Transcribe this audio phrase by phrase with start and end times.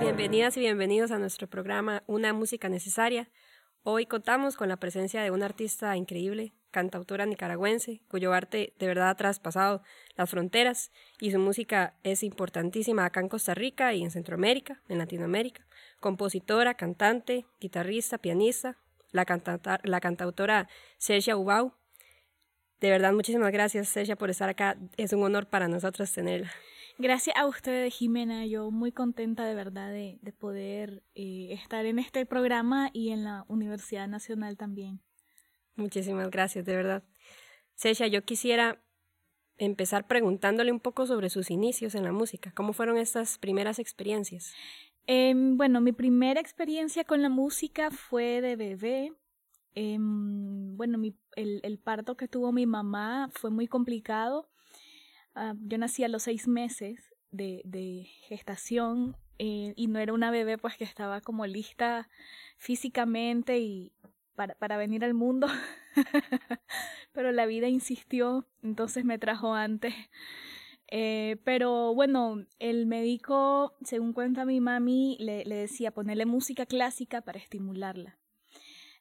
[0.00, 3.28] Bienvenidas y bienvenidos a nuestro programa Una Música Necesaria.
[3.84, 9.10] Hoy contamos con la presencia de una artista increíble, cantautora nicaragüense, cuyo arte de verdad
[9.10, 9.82] ha traspasado
[10.16, 10.90] las fronteras
[11.20, 15.66] y su música es importantísima acá en Costa Rica y en Centroamérica, en Latinoamérica.
[16.00, 18.78] Compositora, cantante, guitarrista, pianista,
[19.12, 19.24] la,
[19.84, 20.68] la cantautora
[20.98, 21.74] Sergia Ubau.
[22.80, 24.76] De verdad, muchísimas gracias, Sergia, por estar acá.
[24.96, 26.50] Es un honor para nosotros tenerla.
[26.98, 28.46] Gracias a ustedes, Jimena.
[28.46, 33.44] Yo muy contenta de verdad de, poder eh, estar en este programa y en la
[33.48, 35.00] Universidad Nacional también.
[35.74, 37.02] Muchísimas gracias, de verdad.
[37.74, 38.82] Secha, yo quisiera
[39.56, 42.52] empezar preguntándole un poco sobre sus inicios en la música.
[42.54, 44.54] ¿Cómo fueron estas primeras experiencias?
[45.06, 49.12] Em, bueno, mi primera experiencia con la música fue de bebé.
[49.74, 51.00] Em, bueno,
[51.36, 54.48] el, parto que tuvo mi mamá fue muy complicado.
[55.34, 60.58] Ah, yo nací a los seis meses de, gestación eh, y no era una bebé
[60.58, 62.08] pues que estaba como lista
[62.58, 63.92] físicamente y,
[64.34, 65.46] para venir al mundo,
[67.12, 69.94] pero la vida insistió, entonces me trajo antes.
[70.94, 77.38] Eh, pero bueno, el médico, según cuenta mi mami, le, decía ponerle música clásica para
[77.38, 78.18] estimularla.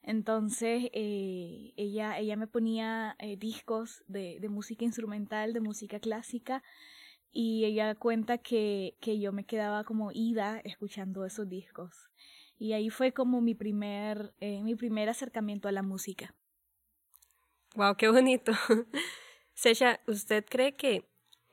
[0.02, 6.64] Entonces eh, ella, ella me ponía eh, discos de, música instrumental, de música clásica,
[7.30, 12.09] y ella cuenta que, que yo me quedaba como ida escuchando esos discos.
[12.58, 16.34] Y ahí fue como mi primer, mi primer acercamiento a la música.
[17.75, 18.53] Wow, qué bonito.
[19.53, 21.11] Sesha, ¿usted cree que,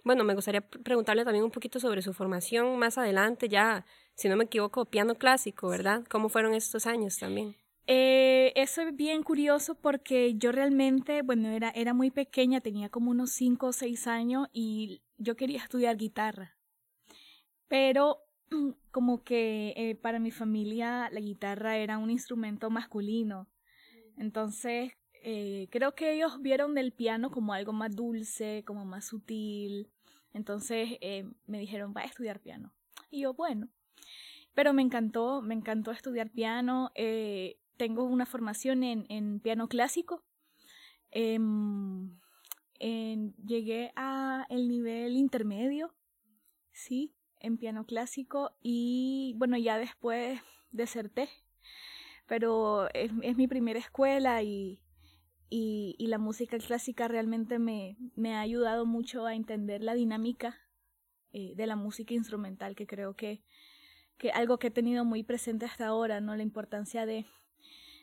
[0.08, 3.84] bueno, me gustaría preguntarle también un poquito sobre su formación más adelante, ya,
[4.14, 6.02] si no me equivoco, piano clásico, ¿verdad?
[6.08, 7.54] ¿Cómo fueron estos años también?
[7.86, 13.10] Eh, eso es bien curioso porque yo realmente, bueno, era, era muy pequeña, tenía como
[13.10, 16.56] unos 5 o 6 años y yo quería estudiar guitarra.
[17.68, 18.22] Pero
[18.90, 23.46] como que eh, para mi familia la guitarra era un instrumento masculino.
[24.16, 29.90] Entonces, eh, creo que ellos vieron el piano como algo más dulce, como más sutil.
[30.38, 32.72] Entonces eh, me dijeron, va a estudiar piano.
[33.10, 33.68] Y yo, bueno.
[34.54, 36.90] Pero me encantó, me encantó estudiar piano.
[37.76, 40.24] tengo una formación en, en piano clásico.
[41.10, 42.18] Em,
[43.44, 45.94] llegué a el nivel intermedio,
[46.72, 51.28] sí, en piano clásico y bueno, ya después deserté,
[52.26, 54.80] pero es, mi primera escuela y,
[55.50, 60.58] y, la música clásica realmente me, me, ha ayudado mucho a entender la dinámica
[61.32, 63.42] eh, de la música instrumental, que creo que,
[64.16, 66.36] que algo que he tenido muy presente hasta ahora, ¿no?
[66.36, 67.26] La importancia de,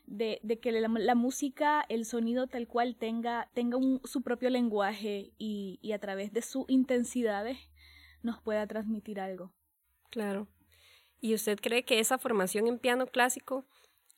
[0.05, 4.49] de, de que la, la, música, el sonido tal cual tenga, tenga un, su propio
[4.49, 7.57] lenguaje y, y a través de sus intensidades
[8.21, 9.53] nos pueda transmitir algo.
[10.09, 10.47] Claro.
[11.19, 13.65] ¿Y usted cree que esa formación en piano clásico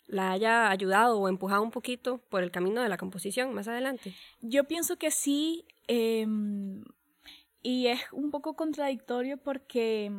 [0.08, 4.16] la haya ayudado o empujado un poquito por el camino de la composición más adelante?
[4.42, 6.84] Yo pienso que sí, em,
[7.62, 10.12] y es un poco contradictorio porque,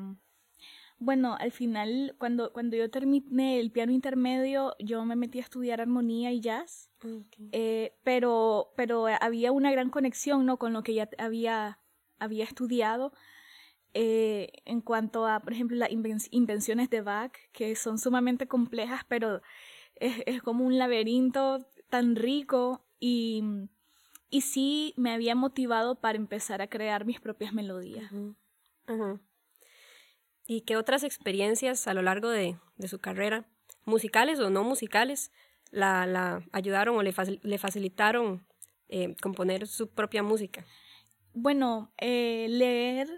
[0.98, 5.81] bueno, al final, cuando, cuando yo terminé el piano intermedio, yo me metí a estudiar
[5.81, 6.91] armonía y jazz,
[7.53, 10.59] eh, pero, pero había una gran conexión ¿no?
[10.59, 11.78] con lo que ya había,
[12.19, 13.12] había estudiado.
[13.94, 19.41] Eh, en cuanto a, por ejemplo, las invenciones de Bach, que son sumamente complejas, pero
[20.00, 23.42] es, es como un laberinto tan rico y,
[24.31, 28.10] y, sí me había motivado para empezar a crear mis propias melodías.
[30.47, 33.47] ¿Y qué otras experiencias a lo largo de, de su carrera,
[33.84, 35.31] musicales o no musicales,
[35.70, 38.47] la, la ayudaron o le, le facilitaron
[38.88, 40.65] eh, componer su propia música?
[41.34, 43.09] Bueno, eh, leer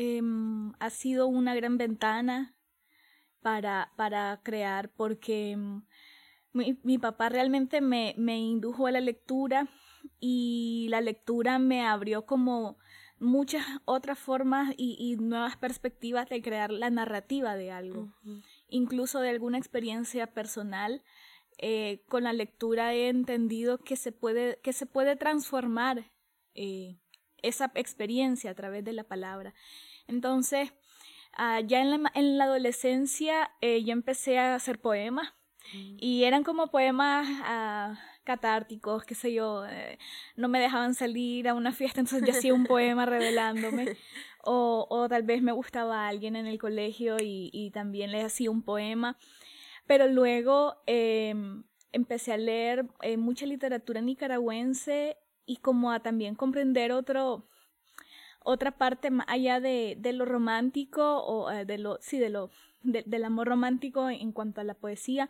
[0.00, 2.54] Em, ha sido una gran ventana
[3.48, 5.80] para, para crear porque em,
[6.52, 9.68] mi, mi, papá realmente me, me indujo a la lectura
[10.20, 12.76] y la lectura me abrió como
[13.18, 18.12] muchas otras formas y, nuevas perspectivas de crear la narrativa de algo,
[18.68, 21.02] incluso de alguna experiencia personal.
[21.60, 26.12] Eh, con la lectura he entendido que se puede, que se puede transformar
[26.54, 26.98] eh,
[27.42, 29.54] esa experiencia a través de la palabra.
[30.06, 30.72] Entonces,
[31.38, 35.34] uh, ya en la, en la adolescencia eh, yo empecé a hacer poemas
[35.72, 35.96] mm.
[36.00, 39.98] y eran como poemas uh, catárticos, qué sé yo, eh,
[40.36, 43.96] no me dejaban salir a una fiesta, entonces yo hacía un poema revelándome.
[44.50, 48.50] O, o tal vez me gustaba alguien en el colegio y, y también le hacía
[48.50, 49.18] un poema.
[49.86, 51.34] Pero luego, eh,
[51.92, 57.48] empecé a leer eh, mucha literatura nicaragüense y como a también comprender otro,
[58.48, 62.50] otra parte más allá de, de lo romántico o eh, de lo, sí, de lo,
[62.82, 65.28] del amor romántico en cuanto a la poesía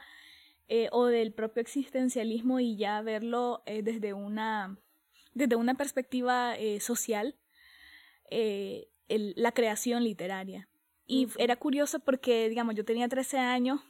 [0.69, 4.79] eh, o del propio existencialismo y ya verlo desde una,
[5.35, 7.37] desde una perspectiva social,
[9.09, 10.69] la creación literaria.
[11.07, 13.81] Y era curioso porque, digamos, yo tenía 13 años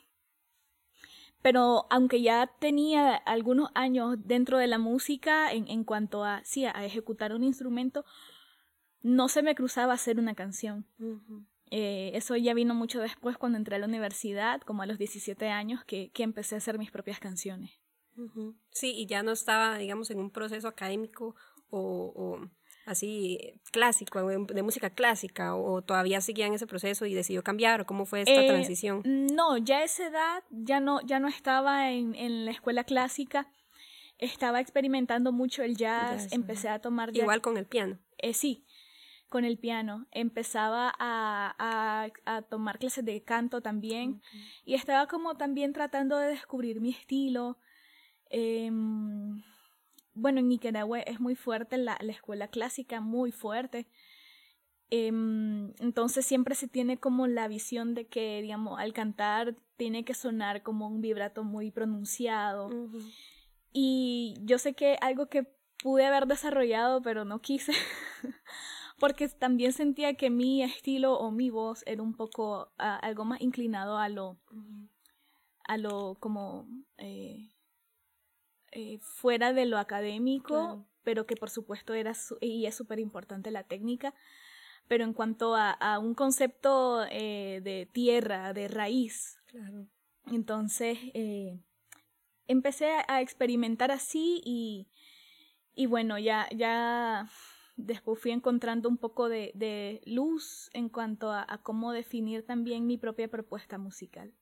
[1.43, 6.65] pero aunque ya tenía algunos años dentro de la música en, en cuanto a, sí,
[6.65, 8.05] a ejecutar un instrumento,
[9.09, 10.87] no se me cruzaba hacer una canción.
[11.71, 15.49] Eh, eso ya vino mucho después cuando entré a la universidad, como a los 17
[15.49, 17.71] años, que, que empecé a hacer mis propias canciones.
[18.71, 21.37] Sí, y ya no estaba, digamos, en un proceso académico
[21.71, 22.51] o, o
[22.85, 27.87] así clásico, de música clásica, o todavía seguía en ese proceso y decidió cambiar, o
[27.87, 29.03] cómo fue esta eh, transición?
[29.05, 33.53] No, ya a esa edad ya no, ya no estaba en, en la escuela clásica,
[34.19, 37.99] estaba experimentando mucho el jazz, empecé a tomar Igual con el piano.
[38.19, 38.65] Eh, sí,
[39.29, 40.07] con el piano.
[40.11, 44.23] Empezaba a, a, a tomar clases de canto también
[44.65, 47.59] y estaba como también tratando de descubrir mi estilo.
[48.31, 48.71] Eh,
[50.15, 53.87] bueno, en Nicaragua es muy fuerte la, la escuela clásica, muy fuerte.
[54.91, 60.15] Em, entonces siempre se tiene como la visión de que, digamos, al cantar tiene que
[60.15, 62.71] sonar como un vibrato muy pronunciado.
[63.73, 65.47] Y yo sé que algo que
[65.83, 67.73] pude haber desarrollado, pero no quise,
[68.99, 73.99] porque también sentía que mi estilo o mi voz era un poco algo más inclinado
[73.99, 74.39] a lo,
[75.65, 76.67] a lo como...
[76.99, 77.49] Eh,
[78.73, 83.65] eh, fuera de lo académico, pero que por supuesto era y es súper importante la
[83.65, 84.15] técnica.
[84.89, 89.39] Pero en cuanto a, un concepto eh, de tierra, de raíz,
[90.27, 91.59] entonces eh,
[92.47, 94.89] empecé a experimentar así y,
[95.75, 97.29] y bueno, ya, ya
[97.79, 102.99] después fui encontrando un poco de, de luz en cuanto a, cómo definir también mi
[102.99, 104.35] propia propuesta musical.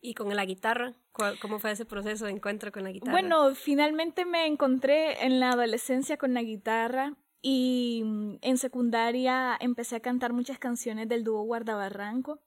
[0.00, 0.94] ¿Y con la guitarra?
[1.42, 3.12] ¿Cómo fue ese proceso de encuentro con la guitarra?
[3.12, 9.96] Bueno, finalmente me encontré en la adolescencia con la guitarra y mm, en secundaria empecé
[9.96, 12.40] a cantar muchas canciones del dúo Guardabarranco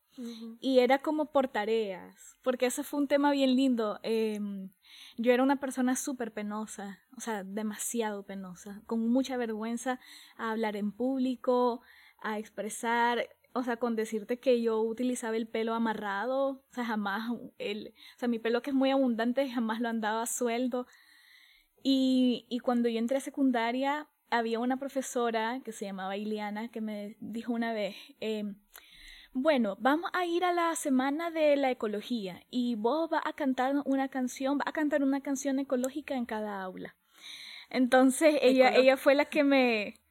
[0.59, 3.99] y era como por tareas, porque ese fue un tema bien lindo.
[4.03, 4.69] Em,
[5.17, 9.99] yo era una persona súper penosa, o sea, demasiado penosa, con mucha vergüenza
[10.37, 11.81] a hablar en público,
[12.21, 17.29] a expresar o sea, con decirte que yo utilizaba el pelo amarrado, o sea, jamás,
[17.57, 20.87] el, o sea, mi pelo que es muy abundante, jamás lo andaba suelto.
[21.83, 26.81] Y, y cuando yo entré a secundaria, había una profesora que se llamaba Iliana que
[26.81, 28.55] me dijo una vez, em,
[29.33, 33.75] bueno, vamos a ir a la semana de la ecología y vos vas a cantar
[33.85, 36.95] una canción, vas a cantar una canción ecológica en cada aula.
[37.69, 40.01] Entonces ella, ella fue la que me,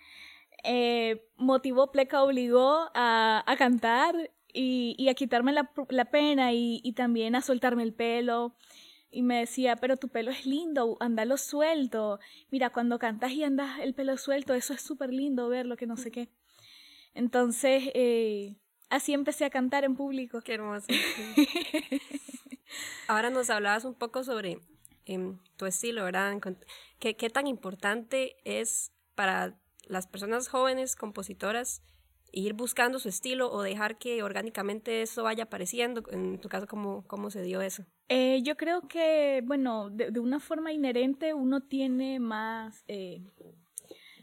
[0.65, 6.81] eh, motivó, pleca, obligó a, a cantar y, y, a quitarme la, la pena y,
[6.83, 8.57] y, también a soltarme el pelo.
[9.11, 12.21] Y me decía, pero tu pelo es lindo, andalo suelto.
[12.51, 15.97] Mira, cuando cantas y andas el pelo suelto, eso es súper lindo verlo, que no
[15.97, 16.29] sé qué.
[17.15, 18.55] Entonces, eh,
[18.91, 20.43] así empecé a cantar en público.
[20.43, 20.87] Qué hermoso.
[23.09, 24.59] Ahora nos hablabas un poco sobre
[25.07, 26.39] em, tu estilo, ¿verdad?
[26.99, 31.83] ¿Qué, ¿Qué tan importante es para las personas jóvenes, compositoras,
[32.33, 36.03] ir buscando su estilo o dejar que orgánicamente eso vaya apareciendo?
[36.11, 37.85] En tu caso, ¿cómo, cómo se dio eso?
[38.09, 43.23] Eh, yo creo que, bueno, de, una forma inherente uno tiene más, eh,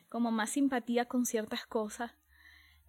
[0.10, 2.12] como más simpatía con ciertas cosas,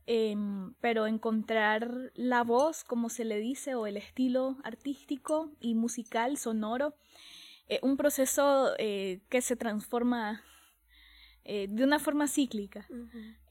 [0.08, 6.38] em, pero encontrar la voz, como se le dice, o el estilo artístico y musical,
[6.38, 6.94] sonoro,
[7.68, 10.42] eh, un proceso que se transforma
[11.50, 12.86] eh, de una forma cíclica.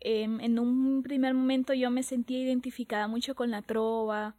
[0.02, 4.36] Em, en un primer momento yo me sentía identificada mucho con la trova.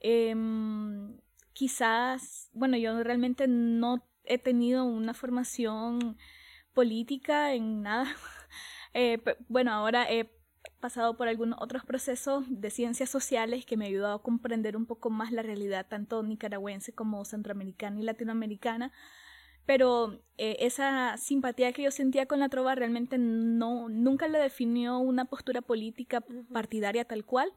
[0.00, 1.14] Em,
[1.52, 6.16] quizás, bueno, yo realmente no he tenido una formación
[6.72, 8.04] política en nada.
[8.96, 9.18] Eh,
[9.48, 10.30] bueno, ahora he
[10.84, 15.08] pasado por algunos otros procesos de ciencias sociales que me ayudado a comprender un poco
[15.08, 18.92] más la realidad tanto nicaragüense como centroamericana y latinoamericana
[19.64, 24.98] pero eh, esa simpatía que yo sentía con la trova realmente no, nunca le definió
[24.98, 26.22] una postura política
[26.52, 27.50] partidaria tal cual,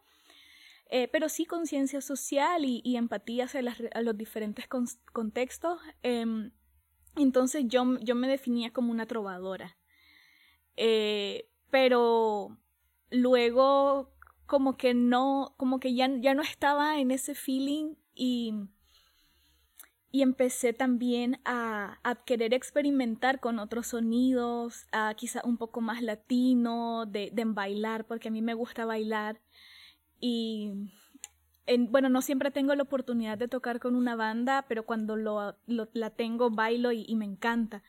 [0.89, 4.69] eh, pero sí conciencia social y, empatía hacia los diferentes
[5.11, 5.81] contextos.
[6.01, 6.51] Em,
[7.17, 9.75] entonces yo, yo me definía como una trovadora.
[10.77, 12.57] Eh, pero
[13.09, 14.11] luego
[14.45, 18.53] como que no, como que ya, ya no estaba en ese feeling y
[20.11, 27.05] y empecé también a, querer experimentar con otros sonidos, a quizá un poco más latino,
[27.05, 29.39] de, de bailar, porque a mí me gusta bailar.
[30.19, 30.71] Y
[31.67, 35.55] en, bueno, no siempre tengo la oportunidad de tocar con una banda, pero cuando lo,
[35.67, 37.83] la tengo, bailo y, me encanta.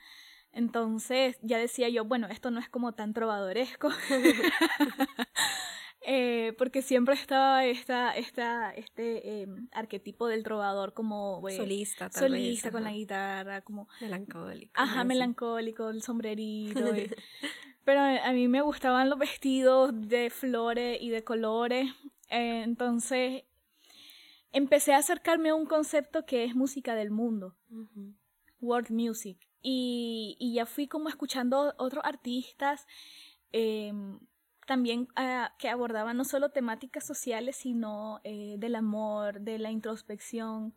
[0.59, 3.91] Entonces ya decía yo, bueno, esto no es como tan trovadoresco.
[6.11, 12.31] Eh, porque siempre estaba esta, esta, este eh, arquetipo del trovador como eh, solista, tal
[12.31, 14.73] solista con la guitarra, como melancólico.
[14.75, 16.81] Ajá, melancólico, el sombrerito.
[17.85, 21.91] pero a mí me gustaban los vestidos de flores y de colores.
[22.31, 23.43] entonces
[24.53, 27.55] empecé a acercarme a un concepto que es música del mundo,
[28.61, 29.48] world music.
[29.63, 32.87] Y, ya fui como escuchando otros artistas.
[33.53, 33.93] Eh,
[34.69, 40.75] también uh, que abordaba no solo temáticas sociales, sino eh, del amor, de la introspección.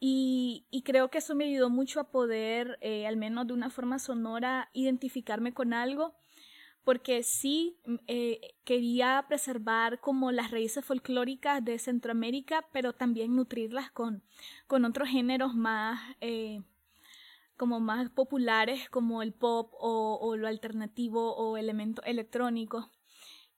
[0.00, 3.70] Y, y, creo que eso me ayudó mucho a poder, eh, al menos de una
[3.70, 6.16] forma sonora, identificarme con algo,
[6.82, 14.24] porque sí eh, quería preservar como las raíces folclóricas de Centroamérica, pero también nutrirlas con,
[14.66, 16.00] con otros géneros más
[17.56, 22.86] como más populares como el pop o, o lo alternativo o elementos electrónicos.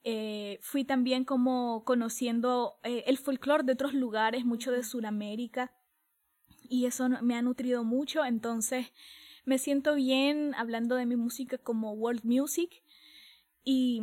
[0.04, 5.72] Eh, fui también como conociendo eh, el folclore de otros lugares, mucho de Sudamérica,
[6.68, 8.92] y eso me ha nutrido mucho, entonces
[9.44, 12.82] me siento bien hablando de mi música como world music.
[13.64, 14.00] Y,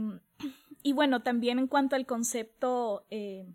[0.81, 3.47] y bueno, también en cuanto al concepto, eh,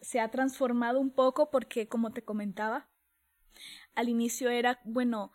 [0.00, 2.88] se ha transformado un poco porque, como te comentaba,
[3.98, 5.32] al inicio era, bueno,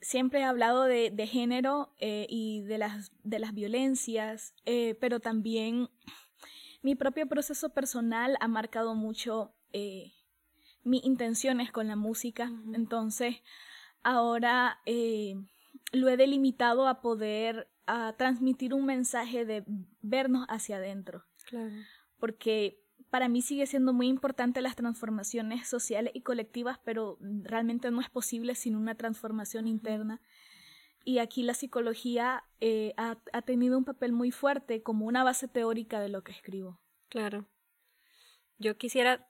[0.00, 5.20] siempre he hablado de, de género eh, y de las, de las violencias, eh, pero
[5.20, 5.88] también
[6.82, 10.12] mi propio proceso personal ha marcado mucho eh,
[10.82, 12.50] mis intenciones con la música.
[12.74, 13.36] Entonces,
[14.02, 15.34] ahora eh,
[15.92, 19.64] lo he delimitado a poder a transmitir un mensaje de
[20.00, 21.24] vernos hacia adentro.
[21.46, 21.74] Claro.
[22.18, 22.79] Porque
[23.10, 28.08] para mí sigue siendo muy importante las transformaciones sociales y colectivas, pero realmente no es
[28.08, 30.22] posible sin una transformación interna.
[31.04, 35.48] Y aquí la psicología eh, ha, ha, tenido un papel muy fuerte como una base
[35.48, 36.78] teórica de lo que escribo.
[37.08, 37.48] Claro.
[38.58, 39.28] Yo quisiera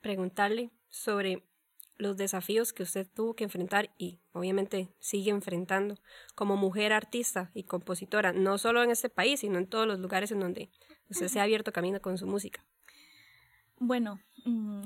[0.00, 1.44] preguntarle sobre
[2.00, 5.96] los desafíos que usted tuvo que enfrentar y obviamente sigue enfrentando
[6.34, 10.32] como mujer artista y compositora, no solo en este país, sino en todos los lugares
[10.32, 10.70] en donde
[11.08, 12.64] usted se ha abierto camino con su música.
[13.82, 14.82] Bueno, mm,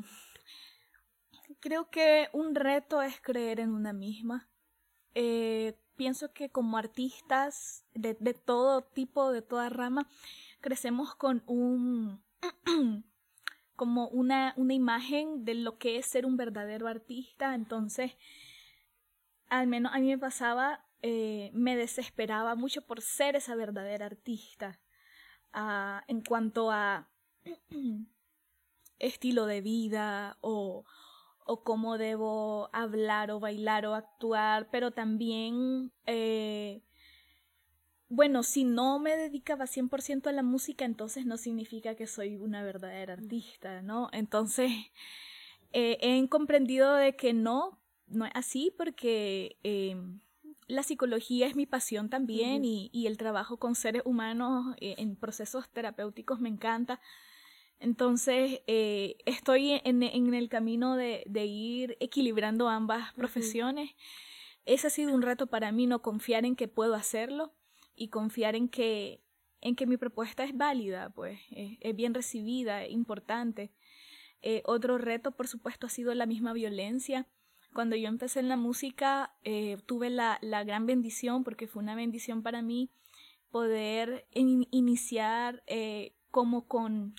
[1.59, 4.49] creo que un reto es creer en una misma.
[5.15, 10.09] Eh, pienso que como artistas de, de, todo tipo, de toda rama,
[10.61, 12.23] crecemos con un
[13.77, 17.57] como una, una imagen de lo que es ser un verdadero artista.
[17.57, 18.13] Entonces,
[19.49, 24.81] al menos a mí me pasaba, eh, me desesperaba mucho por ser esa verdadera artista.
[25.53, 27.09] Uh, en cuanto a
[29.05, 30.85] estilo de vida o,
[31.45, 36.83] o cómo debo hablar o bailar o actuar, pero también, eh,
[38.09, 42.63] bueno, si no me dedicaba 100% a la música, entonces no significa que soy una
[42.63, 44.09] verdadera artista, ¿no?
[44.13, 44.71] Entonces,
[45.73, 49.97] eh, he comprendido de que no, no es así porque eh,
[50.67, 52.91] la psicología es mi pasión también uh -huh.
[52.91, 57.01] y, y, el trabajo con seres humanos eh, en procesos terapéuticos me encanta.
[57.85, 63.91] Entonces, eh, estoy en, en, el camino de, de, ir equilibrando ambas profesiones.
[63.91, 64.63] Uh -huh.
[64.65, 67.53] Ese ha sido un reto para mí, no confiar en que puedo hacerlo
[67.95, 69.21] y confiar en que,
[69.61, 73.71] en que mi propuesta es válida, pues es, es bien recibida, importante.
[74.41, 77.27] Eh, otro reto, por supuesto, ha sido la misma violencia.
[77.75, 81.97] Cuando yo empecé en la música, eh, tuve la, la, gran bendición, porque fue una
[81.97, 82.89] bendición para mí,
[83.51, 87.15] poder in iniciar eh, como con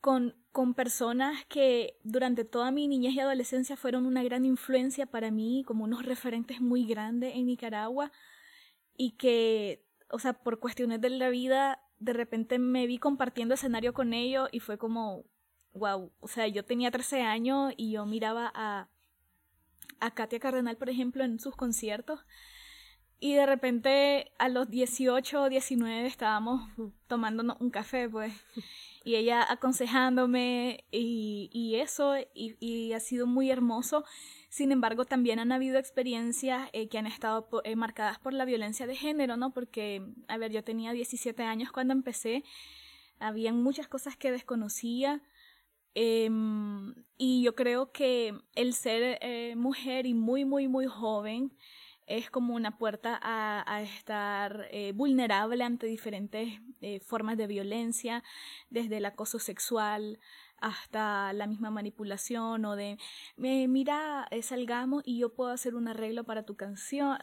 [0.00, 5.30] con, con personas que durante toda mi niñez y adolescencia fueron una gran influencia para
[5.30, 8.10] mí, como unos referentes muy grandes en Nicaragua,
[8.96, 13.92] y que, o sea, por cuestiones de la vida, de repente me vi compartiendo escenario
[13.92, 15.24] con ellos y fue como,
[15.72, 18.88] wow, o sea, yo tenía 13 años y yo miraba a,
[20.00, 22.20] a Katia Cardenal, por ejemplo, en sus conciertos.
[23.22, 26.62] Y de repente a los 18 o 19 estábamos
[27.06, 28.32] tomándonos un café, pues
[29.04, 34.04] y ella aconsejándome y, y eso, y, ha sido muy hermoso.
[34.48, 38.86] Sin embargo, también han habido experiencias eh, que han estado eh, marcadas por la violencia
[38.86, 39.52] de género, ¿no?
[39.52, 42.44] Porque, a ver, yo tenía 17 años cuando empecé,
[43.18, 45.22] habían muchas cosas que desconocía,
[45.94, 51.52] Em, y yo creo que el ser eh, mujer y muy, muy, muy joven
[52.10, 58.24] es como una puerta a, estar eh, vulnerable ante diferentes eh, formas de violencia,
[58.68, 60.18] desde el acoso sexual
[60.58, 62.98] hasta la misma manipulación o de,
[63.36, 67.16] mira, salgamos y yo puedo hacer un arreglo para tu canción.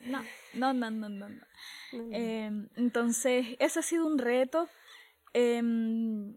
[0.00, 0.22] No,
[0.54, 1.28] no, no, no, no.
[1.28, 1.46] no.
[2.76, 4.68] Entonces, ese ha sido un reto.
[5.34, 6.36] Em,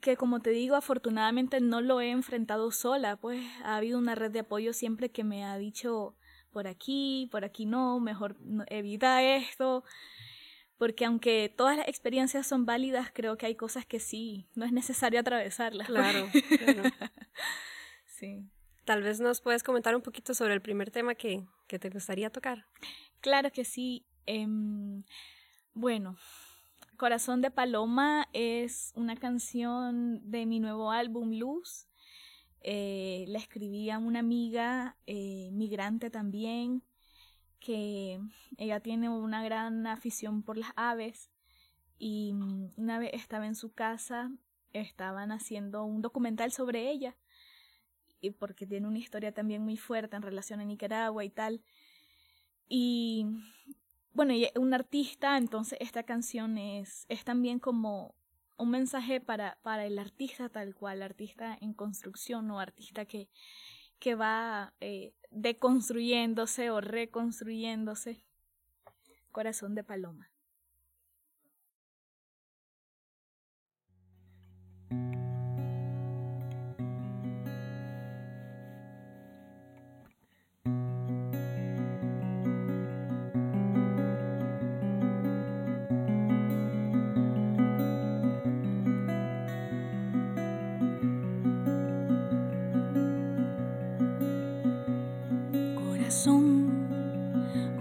[0.00, 4.30] que como te digo, afortunadamente no lo he enfrentado sola, pues ha habido una red
[4.30, 6.16] de apoyo siempre que me ha dicho
[6.56, 8.34] por aquí, por aquí no, mejor
[8.68, 9.84] evita esto,
[10.78, 14.72] porque aunque todas las experiencias son válidas, creo que hay cosas que sí, no es
[14.72, 15.86] necesario atravesarlas.
[15.86, 15.98] Pues.
[16.58, 16.90] Claro,
[18.06, 18.48] sí.
[18.86, 22.30] Tal vez nos puedes comentar un poquito sobre el primer tema que, que te gustaría
[22.30, 22.64] tocar.
[23.20, 24.06] Claro que sí.
[24.24, 25.04] Em,
[25.74, 26.16] bueno,
[26.96, 31.86] Corazón de Paloma es una canción de mi nuevo álbum Luz.
[32.60, 36.82] Eh, la escribí a una amiga eh, migrante también,
[37.60, 38.20] que
[38.58, 41.30] ella tiene una gran afición por las aves
[41.98, 42.34] y
[42.76, 44.30] una vez estaba en su casa,
[44.72, 47.16] estaban haciendo un documental sobre ella
[48.20, 51.62] y porque tiene una historia también muy fuerte en relación a Nicaragua y tal.
[52.68, 53.26] Y
[54.12, 58.14] bueno, y un artista, entonces esta canción es, es también como
[58.58, 63.28] un mensaje para, para el artista tal cual, artista en construcción o artista que,
[63.98, 68.22] que va eh, deconstruyéndose o reconstruyéndose.
[69.32, 70.30] Corazón de Paloma.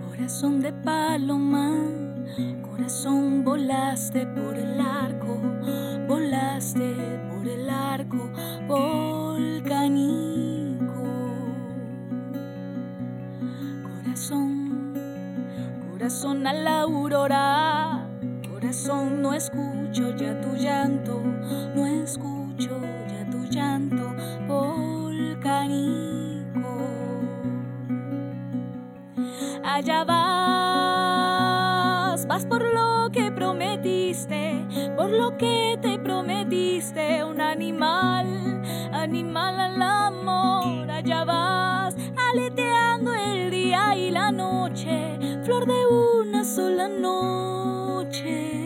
[0.10, 1.72] Corazón de paloma,
[2.68, 5.40] corazón volaste por el arco,
[6.08, 6.96] volaste
[7.30, 8.32] por el arco
[8.68, 9.84] volcánico.
[13.84, 14.94] Corazón,
[15.92, 18.10] corazón a la aurora,
[18.50, 21.22] corazón no escucho ya tu llanto,
[21.76, 22.72] no escucho
[29.86, 31.46] allá vas,
[32.26, 34.66] vas por lo que prometiste,
[34.98, 41.96] por lo que te prometiste, un animal, animal al amor, allá vas,
[42.32, 48.65] aleteando el día y la noche, flor de una sola noche.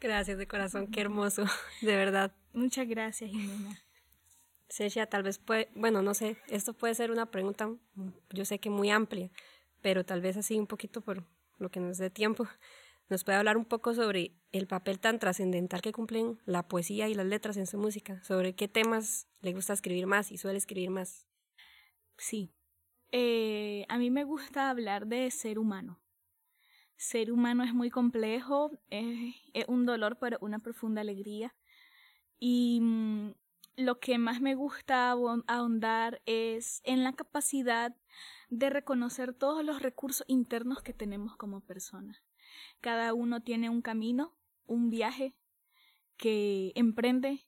[0.00, 1.44] Gracias de corazón, qué hermoso,
[1.82, 2.32] de verdad.
[2.52, 3.78] Muchas gracias, Jimena.
[5.10, 7.68] Tal vez puede, bueno, no sé, esto puede ser una pregunta,
[8.30, 9.30] yo sé que muy amplia,
[9.82, 11.24] pero tal vez así un poquito por
[11.58, 12.48] lo que nos dé tiempo.
[13.10, 17.14] ¿Nos puede hablar un poco sobre el papel tan trascendental que cumplen la poesía y
[17.14, 18.22] las letras en su música?
[18.22, 21.26] ¿Sobre qué temas le gusta escribir más y suele escribir más?
[22.16, 22.54] Sí.
[23.10, 26.00] Eh, a mí me gusta hablar de ser humano.
[27.00, 29.34] Ser humano es muy complejo, es,
[29.68, 31.54] un dolor pero una profunda alegría.
[32.38, 33.30] Y mm,
[33.76, 35.10] lo que más me gusta
[35.46, 37.96] ahondar es en la capacidad
[38.50, 42.22] de reconocer todos los recursos internos que tenemos como personas.
[42.82, 44.36] Cada uno tiene un camino,
[44.66, 45.34] un viaje
[46.18, 47.46] que emprende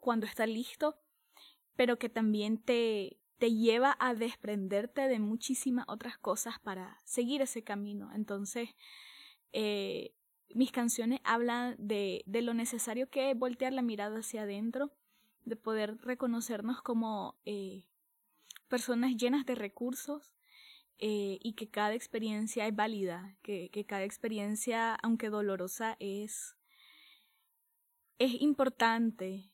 [0.00, 1.00] cuando está listo,
[1.76, 7.62] pero que también te, te lleva a desprenderte de muchísimas otras cosas para seguir ese
[7.62, 8.10] camino.
[8.14, 8.70] Entonces,
[9.52, 10.14] eh,
[10.54, 14.92] mis canciones hablan de, de lo necesario que es voltear la mirada hacia adentro,
[15.44, 17.86] de poder reconocernos como eh,
[18.68, 20.34] personas llenas de recursos,
[21.00, 26.56] eh, y que cada experiencia es válida, que, cada experiencia, aunque dolorosa, es,
[28.18, 29.52] es importante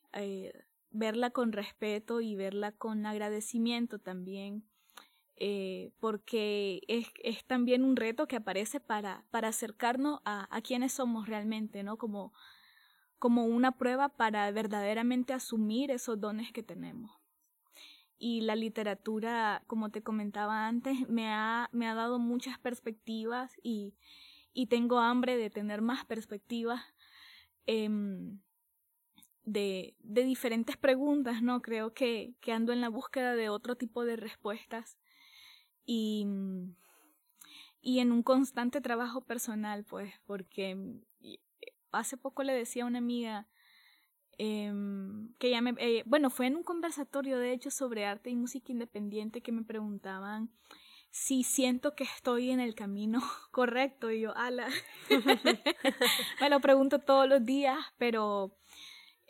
[0.95, 4.65] verla con respeto y verla con agradecimiento también,
[5.37, 10.93] eh, porque es, es, también un reto que aparece para, para acercarnos a, a quienes
[10.93, 11.99] somos realmente, ¿no?
[11.99, 12.33] Como,
[13.19, 17.11] como una prueba para verdaderamente asumir esos dones que tenemos.
[18.17, 23.97] Y la literatura, como te comentaba antes, me ha, me ha dado muchas perspectivas y,
[24.53, 26.81] y tengo hambre de tener más perspectivas
[27.67, 27.89] eh,
[29.45, 31.63] de, de, diferentes preguntas, ¿no?
[31.63, 34.99] Creo que, ando en la búsqueda de otro tipo de respuestas.
[35.87, 36.27] Y,
[37.81, 41.01] y en un constante trabajo personal, pues, porque
[41.93, 43.47] hace poco le decía a una amiga
[44.39, 44.73] eh,
[45.39, 48.73] que ya me, eh, bueno, fue en un conversatorio de hecho sobre arte y música
[48.73, 50.51] independiente que me preguntaban
[51.15, 54.11] si siento que estoy en el camino correcto.
[54.11, 54.69] Y yo, ala,
[56.41, 58.57] me lo pregunto todos los días, pero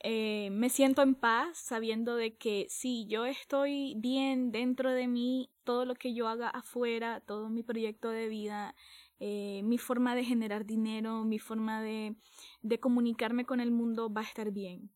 [0.07, 5.49] eh, me siento en paz sabiendo de que si yo estoy bien dentro de mí,
[5.65, 8.75] todo lo que yo haga afuera, todo mi proyecto de vida,
[9.19, 12.17] eh, mi forma de generar dinero, mi forma de,
[12.61, 14.91] de, comunicarme con el mundo va a estar bien.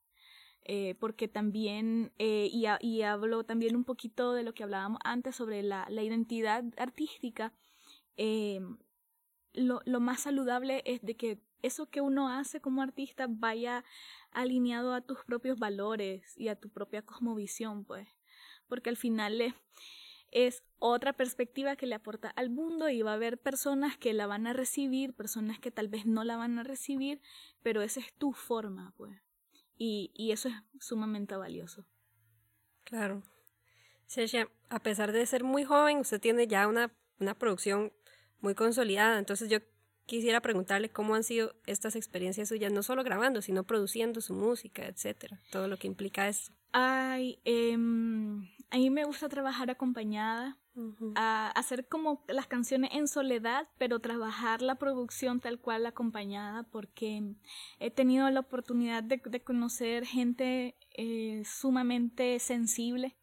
[0.65, 5.63] Eh, porque también, y, y, hablo también un poquito de lo que hablábamos antes sobre
[5.63, 7.55] la, la identidad artística,
[9.55, 13.85] lo, lo más saludable es de que eso que uno hace como artista vaya
[14.31, 18.09] alineado a tus propios valores y a tu propia cosmovisión, pues.
[18.69, 19.55] Porque al final
[20.31, 24.27] es, otra perspectiva que le aporta al mundo y va a haber personas que la
[24.27, 27.21] van a recibir, personas que tal vez no la van a recibir,
[27.63, 29.17] pero esa es tu forma, pues.
[29.77, 31.87] Y, y eso es sumamente valioso.
[32.85, 33.23] Claro.
[34.07, 37.93] Sesha, a pesar de ser muy joven, usted tiene ya una, una producción
[38.41, 39.59] muy consolidada, entonces yo
[40.09, 44.87] quisiera preguntarle cómo han sido estas experiencias suyas, no solo grabando, sino produciendo su música,
[44.87, 46.53] etcétera, todo lo que implica esto.
[46.73, 51.13] Ay, eh, a mí me gusta trabajar acompañada, uh -huh.
[51.15, 57.35] a hacer como las canciones en soledad, pero trabajar la producción tal cual acompañada, porque
[57.79, 63.17] he tenido la oportunidad de, de conocer gente eh, sumamente sensible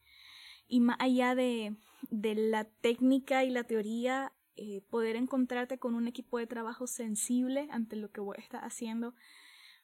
[0.67, 1.75] y más allá de,
[2.09, 7.67] de la técnica y la teoría, eh, poder encontrarte con un equipo de trabajo sensible
[7.71, 9.13] ante lo que vos estás haciendo, o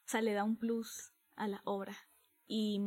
[0.06, 1.96] sea, le da un plus a la obra.
[2.46, 2.80] Y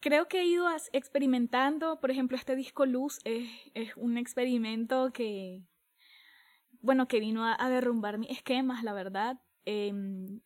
[0.00, 5.62] creo que he ido experimentando, por ejemplo, este disco Luz es, es un experimento que,
[6.80, 9.40] bueno, que vino a, a derrumbar mis esquemas, la verdad.
[9.64, 9.92] Eh,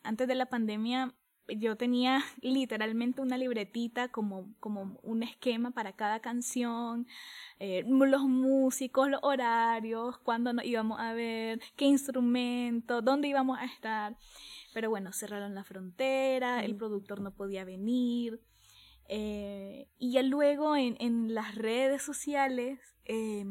[0.03, 1.15] antes de la pandemia
[1.57, 7.07] yo tenía literalmente una libretita como, como un esquema para cada canción,
[7.59, 13.65] eh, los músicos, los horarios, cuándo nos íbamos a ver, qué instrumento, dónde íbamos a
[13.65, 14.17] estar.
[14.73, 18.41] Pero bueno, cerraron la frontera, el productor no podía venir.
[19.09, 23.45] Eh, y ya luego en, en, las redes sociales eh,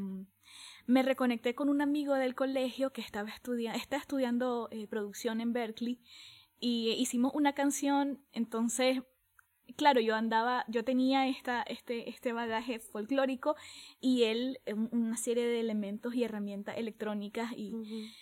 [0.90, 5.54] me reconecté con un amigo del colegio que estaba estudiando, está estudiando eh, producción en
[5.54, 6.00] Berkeley
[6.60, 9.02] y hicimos una canción, entonces,
[9.78, 13.56] claro, yo andaba, yo tenía esta, este, este bagaje folclórico
[14.00, 14.60] y él
[14.92, 18.14] una serie de elementos y herramientas electrónicas y, uh -huh.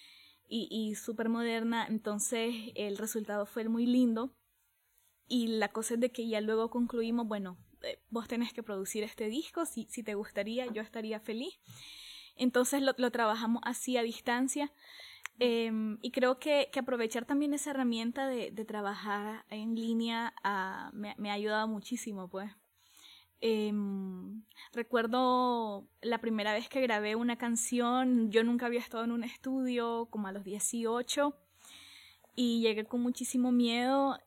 [0.47, 4.35] y, y súper moderna, entonces el resultado fue muy lindo
[5.27, 9.03] y la cosa es de que ya luego concluimos, bueno, eh, vos tenés que producir
[9.03, 11.59] este disco, si, si te gustaría, yo estaría feliz.
[12.35, 14.71] Entonces lo, lo trabajamos así a distancia.
[15.39, 15.71] Eh,
[16.01, 21.67] y creo que, aprovechar también esa herramienta de, trabajar en línea uh, me, ha ayudado
[21.67, 22.51] muchísimo, pues.
[23.39, 23.71] Eh,
[24.73, 30.07] recuerdo la primera vez que grabé una canción, yo nunca había estado en un estudio,
[30.09, 31.37] como a los 18,
[32.35, 34.19] y llegué con muchísimo miedo,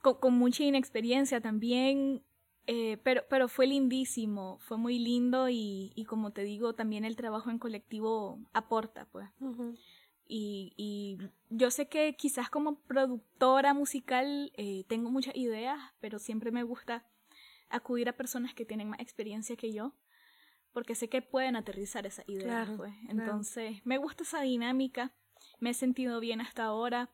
[0.00, 2.22] con, con, mucha inexperiencia también,
[2.66, 7.16] eh, pero, pero fue lindísimo, fue muy lindo y, y, como te digo, también el
[7.16, 9.28] trabajo en colectivo aporta, pues.
[9.40, 9.78] Uh -huh.
[10.28, 11.18] y, y,
[11.50, 17.04] yo sé que quizás como productora musical eh, tengo muchas ideas, pero siempre me gusta
[17.68, 19.94] acudir a personas que tienen más experiencia que yo,
[20.72, 22.94] porque sé que pueden aterrizar esas ideas, claro, pues.
[23.08, 23.82] Entonces, claro.
[23.84, 25.12] me gusta esa dinámica,
[25.58, 27.10] me he sentido bien hasta ahora,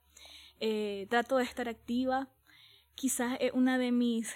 [0.61, 2.29] eh, trato de estar activa,
[2.95, 4.35] quizás es una de mis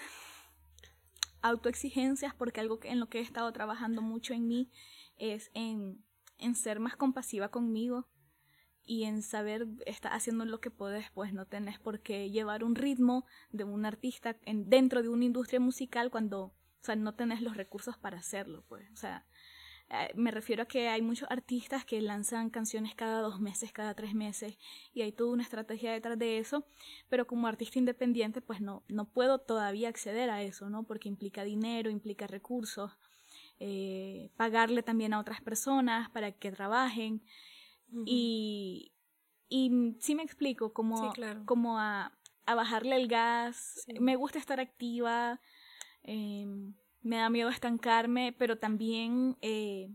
[1.43, 4.71] autoexigencias porque algo en lo que he estado trabajando mucho en mí
[5.17, 6.03] es en,
[6.39, 8.07] en ser más compasiva conmigo
[8.85, 12.75] y en saber estar haciendo lo que puedes, pues no tenés por qué llevar un
[12.75, 16.53] ritmo de un artista en, dentro de una industria musical cuando
[16.83, 18.91] o sea, no tenés los recursos para hacerlo, pues.
[18.91, 19.25] O sea,
[20.15, 24.13] me refiero a que hay muchos artistas que lanzan canciones cada dos meses, cada tres
[24.13, 24.57] meses,
[24.93, 26.65] y hay toda una estrategia detrás de eso,
[27.09, 30.83] pero como artista independiente, pues no, no puedo todavía acceder a eso, ¿no?
[30.83, 32.91] Porque implica dinero, implica recursos,
[33.59, 37.21] eh, pagarle también a otras personas para que trabajen,
[38.05, 38.91] y,
[39.49, 41.13] y sí me explico, como,
[41.45, 42.11] como a,
[42.47, 45.39] a, bajarle el gas, me gusta estar activa,
[46.03, 46.47] eh,
[47.03, 49.89] me da miedo estancarme, pero también eh,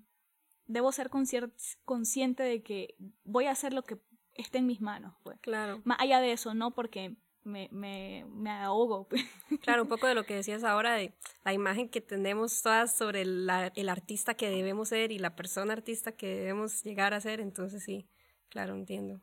[0.67, 1.11] debo ser
[1.85, 2.95] consciente de que
[3.25, 3.99] voy a hacer lo que
[4.35, 5.15] esté en mis manos.
[5.23, 5.41] Pues.
[5.41, 5.81] Claro.
[5.85, 6.75] Más allá de eso, ¿no?
[6.75, 9.09] Porque me, me, me ahogo.
[9.09, 9.25] Pues.
[9.63, 13.23] Claro, un poco de lo que decías ahora, de la imagen que tenemos todas sobre
[13.23, 17.41] el artista que debemos ser y la persona artista que debemos llegar a ser.
[17.41, 18.07] Entonces sí,
[18.51, 19.21] claro, entiendo.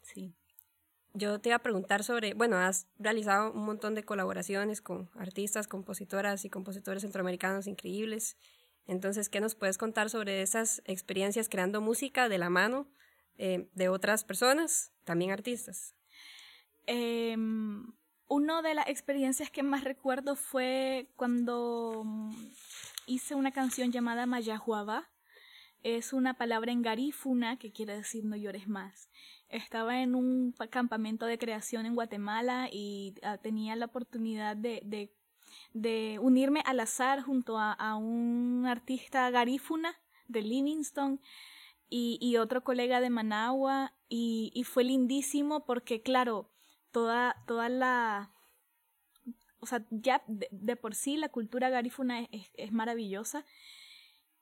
[0.00, 0.34] Sí
[1.14, 5.68] yo te iba a preguntar sobre, bueno, has realizado un montón de colaboraciones con artistas,
[5.68, 8.36] compositoras y compositores centroamericanos increíbles.
[8.86, 12.88] Entonces, ¿qué nos puedes contar sobre esas experiencias creando música de la mano
[13.36, 15.94] eh, de otras personas, también artistas?
[16.86, 17.36] Eh,
[18.28, 22.04] una de las experiencias que más recuerdo fue cuando
[23.06, 25.10] hice una canción llamada Mayahuaba.
[25.82, 29.10] Es una palabra en garífuna que quiere decir no llores más
[29.52, 35.10] estaba en un campamento de creación en Guatemala y ah, tenía la oportunidad de,
[35.74, 39.94] de, unirme al azar junto a, un artista garífuna
[40.26, 41.20] de Livingston
[41.88, 46.50] y, otro colega de Managua y, y, fue lindísimo porque claro,
[46.90, 48.32] toda, toda la...
[49.60, 53.44] O sea, ya de, por sí la cultura garífuna es, es, maravillosa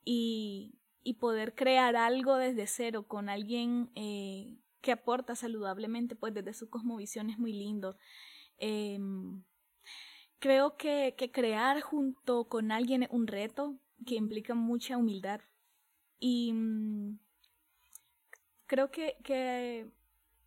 [0.05, 6.55] y, y, poder crear algo desde cero con alguien eh, que aporta saludablemente, pues desde
[6.55, 7.97] su cosmovisión es muy lindo.
[8.59, 9.43] Em,
[10.38, 15.40] creo que, que, crear junto con alguien es un reto que implica mucha humildad.
[16.19, 17.19] Y mm,
[18.66, 19.90] creo que, que,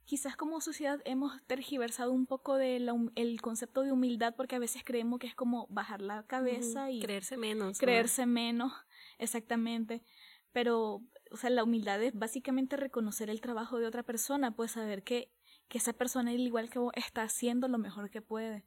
[0.06, 4.84] quizás como sociedad hemos tergiversado un poco del el concepto de humildad porque a veces
[4.84, 7.80] creemos que es como bajar la cabeza y creerse menos.
[7.80, 8.74] Creerse menos,
[9.18, 10.04] exactamente.
[10.52, 11.02] Pero
[11.34, 15.32] o sea, la humildad es básicamente reconocer el trabajo de otra persona, pues saber que,
[15.68, 18.64] que esa persona, al igual que vos, está haciendo lo mejor que puede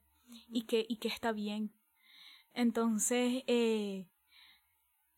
[0.49, 1.71] y que, y que está bien.
[2.53, 4.09] Entonces, eh,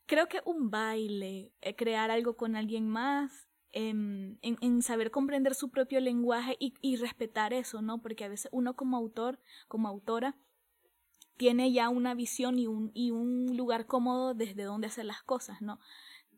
[0.05, 5.55] creo que un baile, eh, crear algo con alguien más, em, en, en, saber comprender
[5.55, 7.99] su propio lenguaje y, y respetar eso, ¿no?
[7.99, 10.35] Porque a veces uno como autor, como autora,
[11.37, 15.61] tiene ya una visión y un, y un lugar cómodo desde donde hacer las cosas,
[15.61, 15.79] ¿no?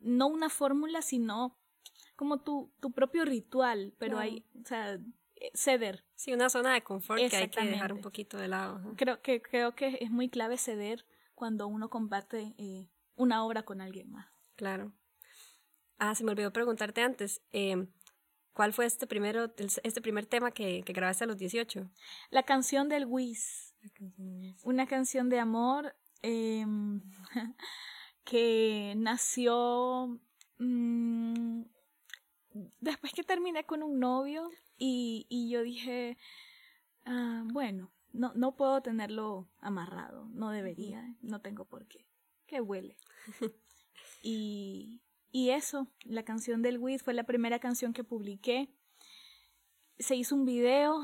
[0.02, 1.58] No una fórmula, sino
[2.16, 6.04] como tu, tu propio ritual, pero hay, o sea, eh, ceder.
[6.14, 8.80] Sí, una zona de confort que hay que dejar un poquito de lado.
[8.96, 13.80] Creo que, creo que es muy clave ceder cuando uno comparte eh, una obra con
[13.80, 14.28] alguien más.
[14.56, 14.92] Claro.
[15.98, 17.42] Ah, se me olvidó preguntarte antes.
[17.50, 17.88] Em,
[18.52, 21.90] ¿Cuál fue este, primero, este primer tema que, que grabaste a los 18?
[22.30, 23.74] La canción del Wiz.
[24.62, 25.96] Una canción de amor.
[26.22, 26.64] Eh,
[28.24, 30.18] que nació
[30.58, 31.62] mmm,
[32.80, 36.16] después que terminé con un novio y, y yo dije,
[37.04, 42.06] ah, bueno, no, no puedo tenerlo amarrado, no debería, no tengo por qué,
[42.46, 42.96] que huele.
[44.22, 48.68] y, y eso, la canción del Wiz fue la primera canción que publiqué.
[49.98, 51.02] Se hizo un video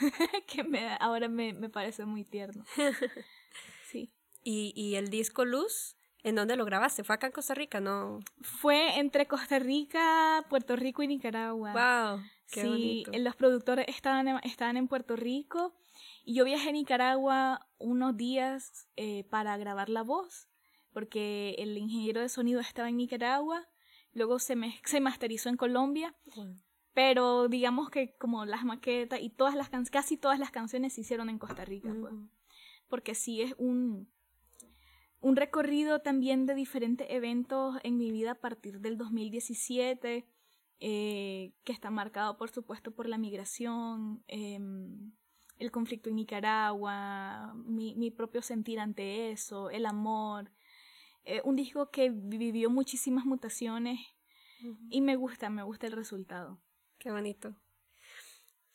[0.46, 2.64] que me, ahora me, me parece muy tierno.
[3.90, 4.12] Sí.
[4.44, 5.97] ¿Y, ¿Y el disco Luz?
[6.28, 7.04] ¿En dónde lo grabaste?
[7.04, 7.80] ¿Fue acá en Costa Rica?
[7.80, 8.20] No.
[8.42, 11.72] Fue entre Costa Rica, Puerto Rico y Nicaragua.
[11.72, 12.22] Wow.
[12.50, 15.74] Qué sí, los productores estaban en, estaban en Puerto Rico
[16.24, 20.48] y yo viajé a Nicaragua unos días eh, para grabar la voz,
[20.92, 23.66] porque el ingeniero de sonido estaba en Nicaragua,
[24.12, 26.14] luego se, me, se masterizó en Colombia,
[26.92, 31.30] pero digamos que como las maquetas y todas las casi todas las canciones se hicieron
[31.30, 32.12] en Costa Rica, pues.
[32.88, 34.10] porque sí es un
[35.20, 40.26] un recorrido también de diferentes eventos en mi vida a partir del 2017,
[40.80, 45.12] eh, que está marcado por supuesto por la migración, em,
[45.58, 50.52] el conflicto en Nicaragua, mi, mi, propio sentir ante eso, el amor.
[51.24, 53.98] Eh, un disco que vivió muchísimas mutaciones
[54.90, 56.60] y me gusta, me gusta el resultado.
[56.98, 57.54] Qué bonito.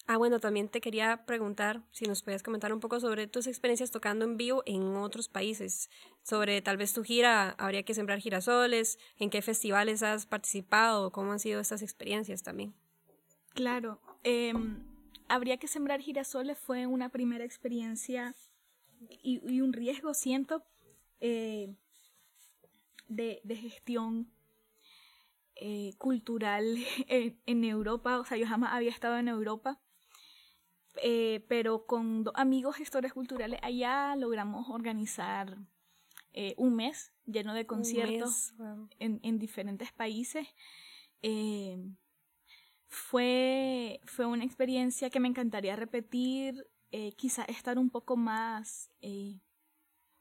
[0.05, 3.89] Ah, bueno, también te quería preguntar si nos puedes comentar un poco sobre tus experiencias
[3.89, 5.89] tocando en vivo en otros países,
[6.23, 11.31] sobre tal vez tu gira, habría que sembrar girasoles, en qué festivales has participado, cómo
[11.31, 12.73] han sido estas experiencias también.
[13.53, 14.83] Claro, em,
[15.29, 18.35] habría que sembrar girasoles fue una primera experiencia
[19.21, 20.63] y, un riesgo, siento.
[21.21, 21.73] Eh,
[23.07, 24.27] de, gestión
[25.55, 29.79] eh, cultural en, Europa, o sea, yo jamás había estado en Europa,
[31.01, 35.58] eh, pero con amigos gestores culturales allá logramos organizar
[36.34, 38.53] eh, un mes lleno de conciertos
[38.99, 40.47] en, diferentes países.
[42.88, 46.67] fue, fue una experiencia que me encantaría repetir,
[47.15, 48.91] quizá estar un poco más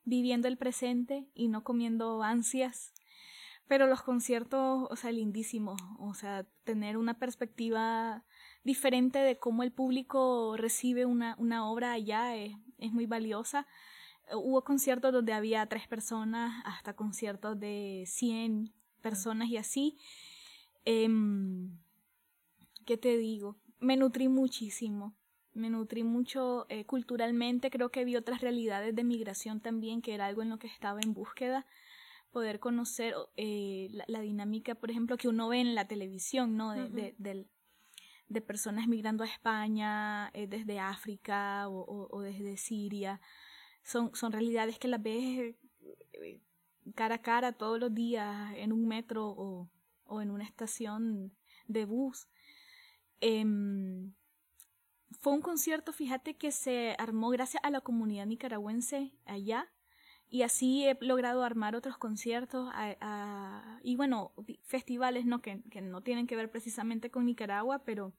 [0.04, 2.92] viviendo el presente y no comiendo ansias.
[3.68, 8.24] Pero los conciertos, o sea, lindísimos, o sea, tener una perspectiva
[8.64, 13.66] diferente de cómo el público recibe una, una obra allá es, es muy valiosa.
[14.32, 19.98] Hubo conciertos donde había tres personas, hasta conciertos de 100 personas y así.
[20.84, 21.78] Em,
[22.86, 23.56] ¿Qué te digo?
[23.78, 25.14] Me nutrí muchísimo
[25.54, 30.26] me nutrí mucho eh, culturalmente, creo que vi otras realidades de migración también, que era
[30.26, 31.66] algo en lo que estaba en búsqueda,
[32.30, 36.72] poder conocer eh, la, dinámica, por ejemplo, que uno ve en la televisión, ¿no?
[36.72, 37.46] De, de,
[38.40, 43.20] personas migrando a España eh, desde África o, desde Siria.
[43.82, 45.56] Son, son realidades que las ves
[46.94, 49.70] cara a cara todos los días en un metro o,
[50.04, 51.32] o en una estación
[51.66, 52.28] de bus.
[53.20, 54.12] Em,
[55.20, 59.70] fue un concierto, fíjate, que se armó gracias a la comunidad nicaragüense allá.
[60.32, 62.72] Y así he logrado armar otros conciertos
[63.82, 65.42] y bueno, festivales ¿no?
[65.42, 68.14] Que, que, no tienen que ver precisamente con Nicaragua, pero,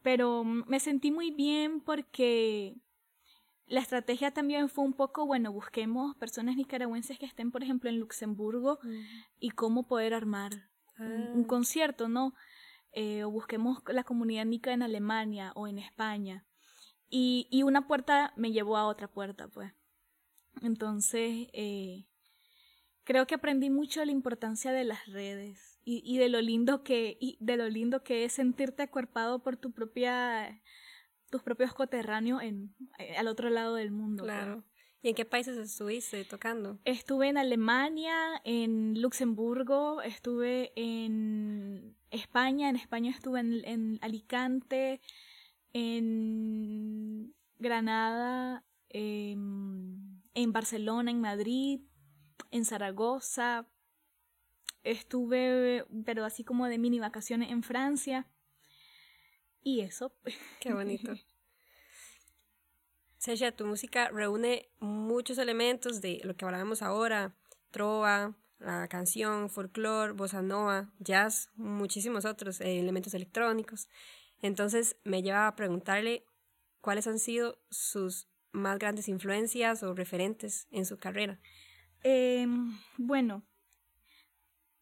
[0.00, 2.76] pero me sentí muy bien porque
[3.66, 8.00] la estrategia también fue un poco, bueno, busquemos personas nicaragüenses que estén, por ejemplo, en
[8.00, 8.78] Luxemburgo
[9.38, 11.46] y cómo poder armar un, ah.
[11.46, 12.32] concierto, ¿no?
[12.94, 16.46] Eh, o busquemos la comunidad nica en Alemania o en España.
[17.10, 19.74] Y, y, una puerta me llevó a otra puerta, pues.
[20.60, 22.04] Entonces, eh,
[23.04, 27.16] creo que aprendí mucho la importancia de las redes y, y, de lo lindo que
[27.20, 30.60] y de lo lindo que es sentirte acuerpado por tu propia
[31.30, 34.24] tus propios coterráneos en eh, al otro lado del mundo.
[34.24, 34.34] Pues.
[34.34, 34.64] Claro.
[35.04, 36.78] ¿Y en qué países estuviste tocando?
[36.84, 45.00] Estuve en Alemania, en Luxemburgo, estuve en España, en España estuve en, Alicante,
[45.72, 51.80] en Granada, em, en Barcelona, en Madrid,
[52.50, 53.66] en Zaragoza.
[54.84, 58.28] Estuve, pero así como de mini vacaciones en Francia.
[59.62, 60.12] Y eso.
[60.60, 61.12] Qué bonito.
[63.18, 67.36] Sasha, tu música reúne muchos elementos de lo que hablábamos ahora,
[67.70, 73.88] trova, la canción, folclore, bossa nova, jazz, muchísimos otros eh, elementos electrónicos.
[74.40, 76.26] Entonces me lleva a preguntarle
[76.80, 81.40] cuáles han sido sus más grandes influencias o referentes en su carrera.
[82.02, 83.44] Em, bueno,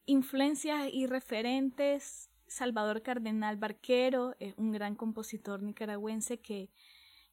[0.06, 6.70] influencias y referentes, Salvador Cardenal Barquero, es un gran compositor nicaragüense que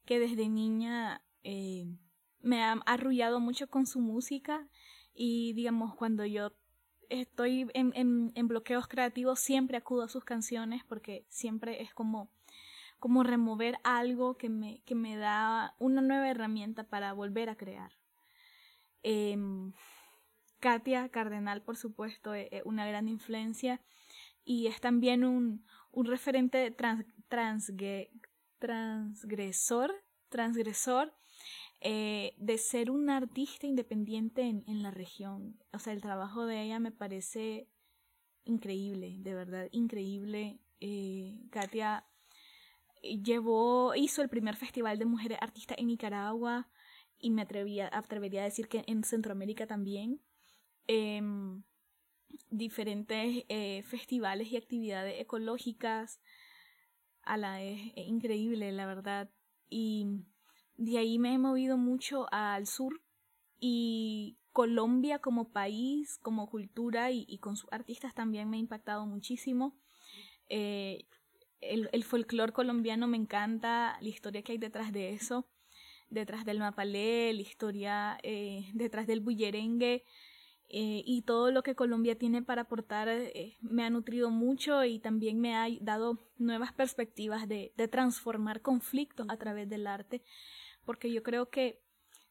[0.08, 1.84] que desde niña eh,
[2.40, 4.66] me ha arrullado mucho con su música
[5.12, 6.54] y digamos cuando yo
[7.10, 12.30] estoy en, en, bloqueos creativos siempre acudo a sus canciones porque siempre es como,
[12.98, 17.92] como remover algo que me, que me da una nueva herramienta para volver a crear.
[19.02, 19.72] Em,
[20.60, 23.80] Katia Cardenal, por supuesto, es, una gran influencia
[24.44, 27.06] y es también un, un referente trans,
[28.58, 29.94] transgresor,
[30.28, 31.14] transgresor
[31.80, 35.56] eh, de ser una artista independiente en, la región.
[35.72, 37.68] O sea, el trabajo de ella me parece
[38.44, 40.58] increíble, de verdad, increíble.
[40.80, 42.04] Eh, Katia
[43.02, 46.68] llevó, hizo el primer festival de mujeres artistas en Nicaragua
[47.18, 50.20] y me atrevía, atrevería a decir que en Centroamérica también.
[50.86, 51.62] Em,
[52.50, 56.20] diferentes eh, festivales y actividades ecológicas,
[57.22, 59.30] a la es, increíble, la verdad.
[59.68, 60.06] Y
[60.76, 63.02] de ahí me he movido mucho al sur
[63.60, 69.76] y Colombia como país, como cultura y, con sus artistas también me ha impactado muchísimo.
[70.48, 71.06] Eh,
[71.60, 75.46] el, el folclore colombiano me encanta, la historia que hay detrás de eso,
[76.10, 80.04] detrás del mapalé, la historia eh, detrás del bullerengue,
[80.70, 84.98] eh, y todo lo que Colombia tiene para aportar eh, me ha nutrido mucho y
[84.98, 90.22] también me ha dado nuevas perspectivas de, transformar conflictos a través del arte,
[90.84, 91.80] porque yo creo que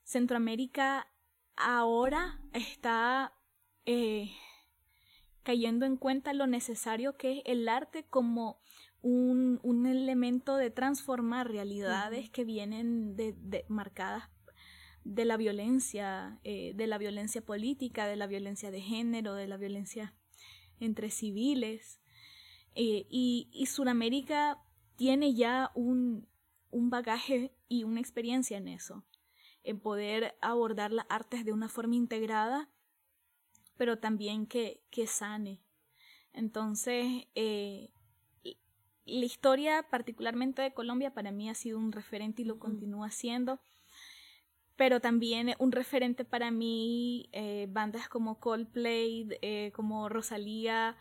[0.03, 1.07] Centroamérica
[1.55, 3.33] ahora está
[5.43, 8.59] cayendo en cuenta lo necesario que es el arte como
[9.01, 14.29] un, elemento de transformar realidades que vienen de, marcadas
[15.03, 19.57] de la violencia, eh, de la violencia política, de la violencia de género, de la
[19.57, 20.13] violencia
[20.79, 22.01] entre civiles.
[22.75, 24.61] Eh, y, y Sudamérica
[24.97, 26.27] tiene ya un,
[26.71, 29.05] un bagaje y una experiencia en eso,
[29.63, 32.69] en poder abordar las artes de una forma integrada,
[33.77, 35.61] pero también que, que sane.
[36.33, 37.91] Entonces, eh,
[39.07, 43.59] la historia particularmente de Colombia para mí ha sido un referente y lo continúa siendo,
[44.75, 50.95] pero también un referente para mí eh, bandas como Coldplay, eh, como Rosalía,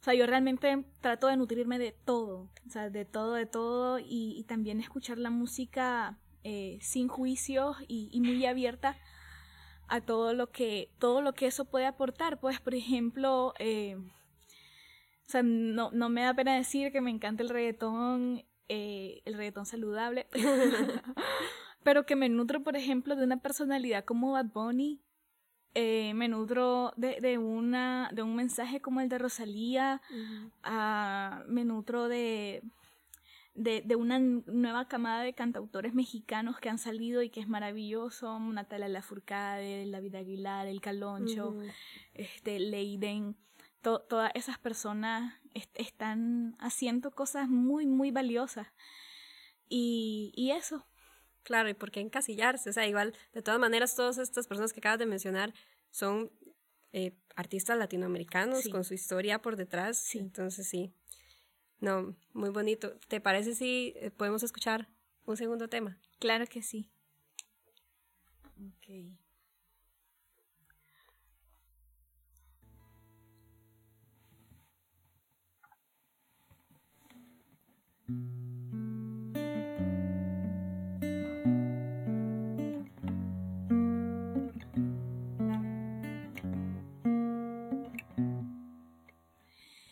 [0.00, 3.98] o sea, yo realmente trato de nutrirme de todo, o sea, de todo, de todo,
[3.98, 8.96] y, también escuchar la música eh, sin juicios y, muy abierta
[9.88, 12.40] a todo lo que, todo lo que eso puede aportar.
[12.40, 13.98] Pues, por ejemplo, eh,
[15.30, 19.34] o sea, no, no, me da pena decir que me encanta el reggaetón, eh, el
[19.34, 20.26] reggaetón saludable,
[21.84, 25.00] pero que me nutro, por ejemplo, de una personalidad como Bad Bunny,
[25.74, 31.64] eh, me nutro de, de, una, de un mensaje como el de Rosalía, uh me
[31.64, 32.64] nutro de,
[33.54, 38.36] de, de, una nueva camada de cantautores mexicanos que han salido y que es maravilloso,
[38.40, 41.54] Natalia Lafourcade, David Aguilar, El Caloncho,
[42.14, 43.36] este, Leiden,
[43.80, 45.34] todas esas personas
[45.74, 48.68] están haciendo cosas muy, muy valiosas.
[49.68, 50.84] Y, y eso,
[51.42, 52.70] Claro, y por qué encasillarse.
[52.70, 55.54] O sea, igual, de todas maneras, todas estas personas que acabas de mencionar
[55.90, 56.30] son
[56.92, 59.98] eh, artistas latinoamericanos con su historia por detrás.
[59.98, 60.18] Sí.
[60.18, 60.92] Entonces, sí.
[61.80, 62.98] No, muy bonito.
[63.08, 64.88] ¿Te parece si eh, podemos escuchar
[65.24, 65.98] un segundo tema?
[66.18, 66.90] Claro que sí.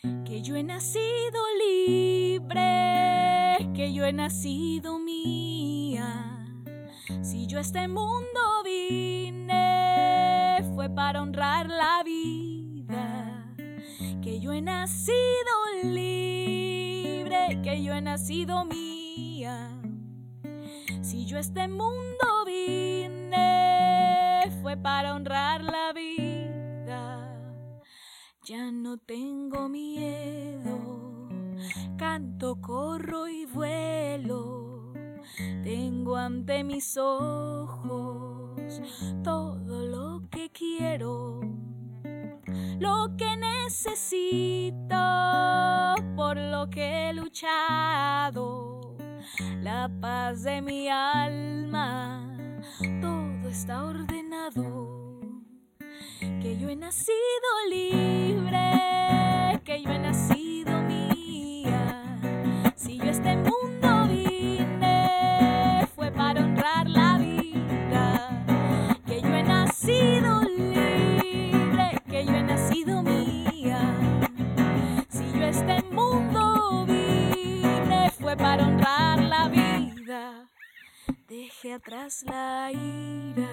[0.03, 0.41] Ok.
[0.41, 2.59] yo he nacido libre,
[3.73, 6.45] que yo he nacido mía.
[7.21, 13.53] Si yo a este mundo vine, fue para honrar la vida.
[14.21, 15.15] Que yo he nacido
[15.83, 16.98] libre,
[17.63, 19.79] que yo he nacido mía.
[21.01, 23.39] Si yo este mundo vine,
[24.61, 27.25] fue para honrar la vida.
[28.43, 31.29] Ya no tengo miedo,
[31.97, 34.93] canto, corro y vuelo.
[35.63, 38.49] Tengo ante mis ojos
[39.23, 41.41] todo lo que quiero,
[42.79, 44.95] lo que necesito,
[46.15, 48.95] por lo que he luchado,
[49.61, 52.37] la paz de mi alma,
[53.01, 54.97] todo está ordenado.
[56.41, 58.71] Que yo he nacido libre,
[59.63, 62.17] que yo he nacido mía.
[62.75, 68.45] Si yo este mundo vine, fue para honrar la vida,
[69.05, 70.38] que yo he nacido
[81.29, 83.51] Deje atrás la ira,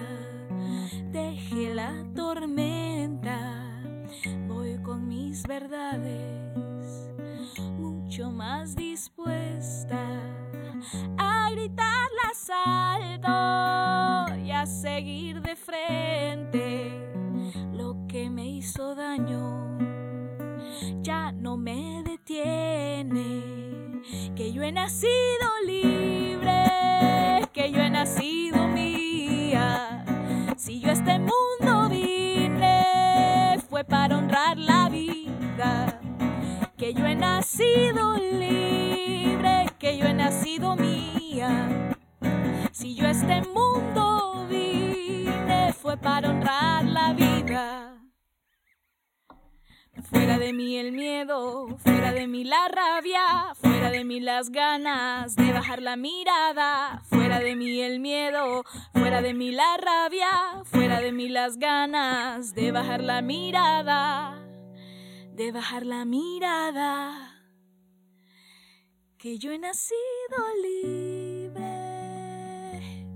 [1.11, 3.83] deje la tormenta,
[4.47, 7.11] voy con mis verdades
[7.77, 10.03] mucho más dispuesta
[11.19, 17.11] a gritarlas alto y a seguir de frente.
[17.73, 19.77] Lo que me hizo daño
[21.03, 23.57] ya no me detiene
[24.35, 26.67] que yo he nacido libre
[27.57, 30.05] que yo he nacido mía.
[30.57, 35.99] Si yo a este mundo vine, fue para honrar la vida.
[36.77, 41.95] Que yo he nacido libre, que yo he nacido mía.
[42.71, 46.76] Si yo a este mundo vine, fue para honrar
[50.37, 55.35] Fuera de mí el miedo, fuera de mí la rabia, fuera de mí las ganas
[55.35, 58.63] de bajar la mirada, fuera de mí el miedo,
[58.93, 64.47] fuera de mí la rabia, fuera de mí las ganas de bajar la mirada,
[65.33, 67.43] de bajar la mirada.
[69.17, 71.57] Que yo he nacido libre,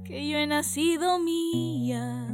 [0.05, 2.31] que yo he nacido mía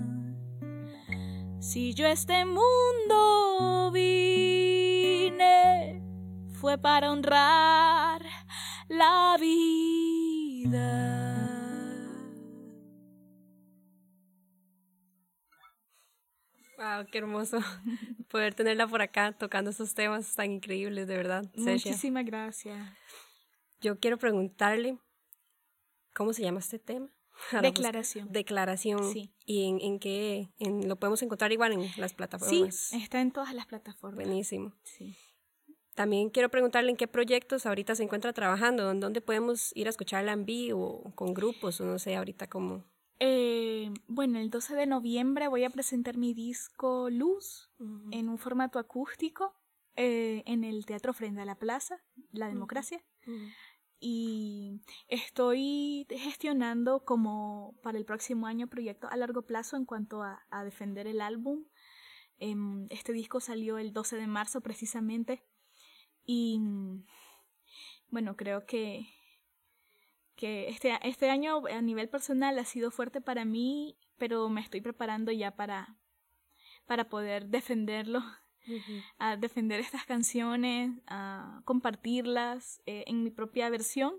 [1.59, 3.91] si yo este mundo
[5.37, 6.01] vine,
[6.59, 8.25] fue para honrar
[8.87, 10.63] la vida.
[16.77, 17.57] Wow, qué hermoso
[18.29, 21.45] poder tenerla por acá tocando estos temas tan increíbles, de verdad.
[21.55, 22.87] Muchísimas gracias.
[23.81, 24.97] Yo quiero preguntarle,
[26.13, 27.09] ¿cómo se llama este tema?
[27.61, 28.31] Declaración.
[28.31, 29.11] Declaración.
[29.11, 29.31] Sí.
[29.45, 30.49] ¿Y en, en qué?
[30.59, 32.75] En, ¿Lo podemos encontrar igual en las plataformas?
[32.75, 34.25] Sí, está en todas las plataformas.
[34.25, 34.73] Buenísimo.
[35.97, 39.89] También quiero preguntarle en qué proyectos ahorita se encuentra trabajando, en dónde podemos ir a
[39.89, 42.83] escucharla en vivo, con grupos, o no sé, ahorita cómo.
[43.19, 47.71] Eh, bueno, el 12 de noviembre voy a presentar mi disco Luz
[48.11, 49.55] en un formato acústico
[49.95, 53.03] eh, en el Teatro Frente a la Plaza, La Democracia.
[53.99, 60.63] Y estoy gestionando como para el próximo año proyectos a largo plazo en cuanto a,
[60.63, 61.65] defender el álbum.
[62.37, 65.43] Em, este disco salió el 12 de marzo precisamente
[66.27, 66.59] y
[68.09, 69.07] bueno, creo que,
[70.35, 74.81] que este, este año a nivel personal ha sido fuerte para mí, pero me estoy
[74.81, 75.97] preparando ya para,
[76.85, 78.21] para poder defenderlo
[79.17, 84.15] a defender estas canciones, a compartirlas eh, en mi propia versión,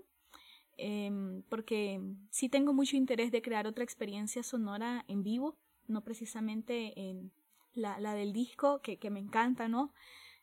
[0.77, 2.01] em, porque
[2.31, 7.31] sí tengo mucho interés de crear otra experiencia sonora en vivo, no precisamente en
[7.73, 9.93] la, la del disco, que, que, me encanta, ¿no?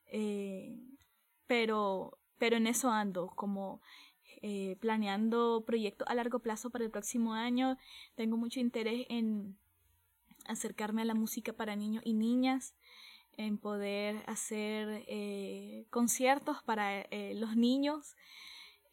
[0.07, 0.79] Eh,
[1.47, 3.80] pero, pero en eso ando, como
[4.42, 7.78] eh, planeando proyectos a largo plazo para el próximo año.
[8.14, 9.57] Tengo mucho interés en
[10.47, 12.74] acercarme a la música para niños y niñas
[13.36, 18.16] en poder hacer eh, conciertos para eh, los niños.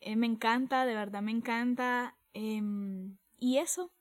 [0.05, 2.17] Me encanta, de verdad me encanta.
[2.33, 3.91] Em, y eso,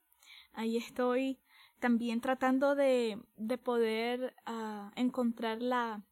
[0.53, 1.39] ahí estoy
[1.79, 6.03] también tratando de, de poder ah, encontrar la,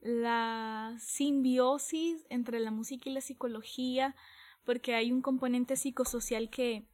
[0.00, 4.16] la simbiosis entre la música y la psicología,
[4.64, 6.86] porque hay un componente psicosocial que,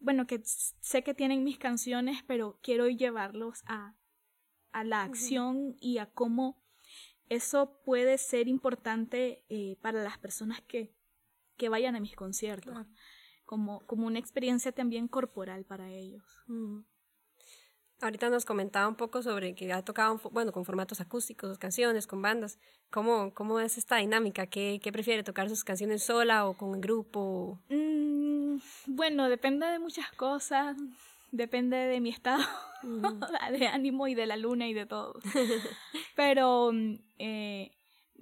[0.00, 3.94] bueno, que sé que tienen mis canciones, pero quiero llevarlos a
[4.72, 6.60] a la acción y a cómo
[7.28, 10.94] eso puede ser importante eh, para las personas que,
[11.56, 12.86] que, vayan a mis conciertos,
[13.44, 16.24] como, como una experiencia también corporal para ellos.
[18.02, 22.20] Ahorita nos comentaba un poco sobre que ha tocado, bueno, con formatos acústicos, canciones, con
[22.20, 22.58] bandas.
[22.90, 24.46] ¿Cómo, cómo es esta dinámica?
[24.46, 27.60] ¿Qué, ¿Qué, prefiere, tocar sus canciones sola o con el grupo?
[27.70, 30.76] Mm, bueno, depende de muchas cosas
[31.32, 32.44] depende de mi estado
[33.58, 35.18] de ánimo y de la luna y de todo.
[36.16, 36.70] Pero,
[37.18, 37.72] eh,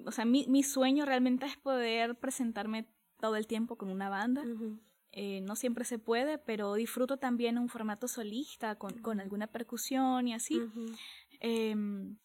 [0.07, 2.87] o sea, mi, mi, sueño realmente es poder presentarme
[3.19, 4.43] todo el tiempo con una banda.
[5.13, 10.29] Eh, no siempre se puede, pero disfruto también un formato solista con, con alguna percusión
[10.29, 10.61] y así.
[11.41, 12.17] Em,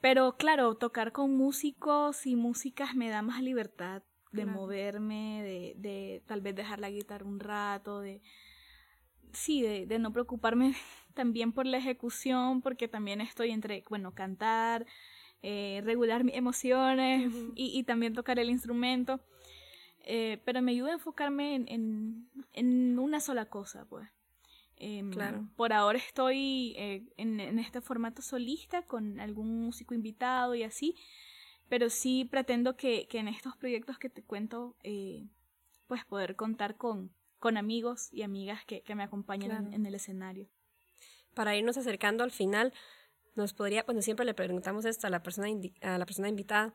[0.00, 4.02] pero claro, tocar con músicos y músicas me da más libertad
[4.32, 8.22] de moverme, de, de tal vez dejar la guitarra un rato, de,
[9.32, 10.74] sí, de, no preocuparme
[11.14, 14.86] también por la ejecución, porque también estoy entre, bueno, cantar,
[15.42, 19.20] eh, regular mis emociones y, también tocar el instrumento.
[20.04, 24.08] Eh, pero me ayuda a enfocarme en, en, una sola cosa, pues.
[24.76, 25.48] Em, claro.
[25.56, 30.96] Por ahora estoy eh, en, en, este formato solista con algún músico invitado y así,
[31.68, 34.76] pero sí pretendo que, que en estos proyectos que te cuento,
[35.86, 40.48] pues poder contar con, con amigos y amigas que, me acompañen en, el escenario.
[41.34, 42.72] Para irnos acercando al final,
[43.34, 45.48] nos podría, cuando siempre le preguntamos esto a la persona,
[45.80, 46.72] a la persona invitada,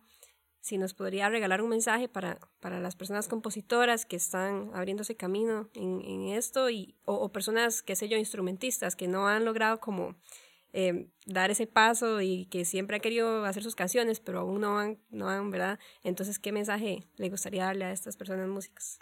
[0.68, 5.70] si nos podría regalar un mensaje para, para las personas compositoras que están abriéndose camino
[5.74, 10.18] en, esto y, o, personas, qué sé yo, instrumentistas que no han logrado como
[10.74, 14.78] eh, dar ese paso y que siempre han querido hacer sus canciones, pero aún no
[14.78, 15.80] han, no ¿verdad?
[16.04, 19.00] Entonces, ¿qué mensaje le gustaría darle a estas personas músicas?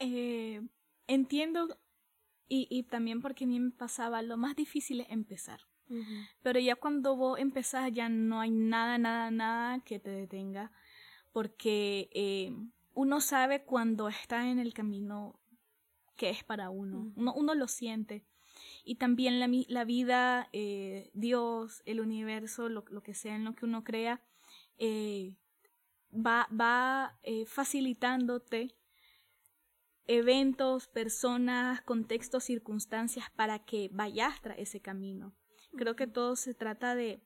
[0.00, 0.60] Eh,
[1.06, 1.78] entiendo
[2.46, 5.60] y, y, también porque a mí me pasaba, lo más difícil es empezar.
[6.42, 10.72] Pero ya cuando vos empezás ya no hay nada, nada, nada que te detenga,
[11.32, 12.52] porque eh,
[12.94, 15.38] uno sabe cuando está en el camino
[16.16, 18.24] que es para uno, uno, uno, lo siente.
[18.84, 23.54] Y también la, la vida, eh, Dios, el universo, lo, lo, que sea en lo
[23.54, 24.22] que uno crea,
[24.78, 25.36] eh,
[26.12, 28.74] va, va facilitándote
[30.06, 35.34] eventos, personas, contextos, circunstancias para que vayas tras ese camino.
[35.76, 37.20] Creo que todo se trata de,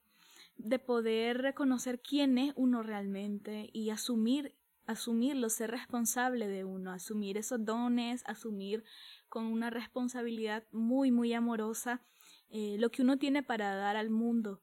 [0.57, 7.37] de poder reconocer quién es uno realmente y asumir, asumirlo, ser responsable de uno, asumir
[7.37, 8.83] esos dones, asumir
[9.27, 12.01] con una responsabilidad muy, muy amorosa
[12.49, 14.61] eh, lo que uno tiene para dar al mundo,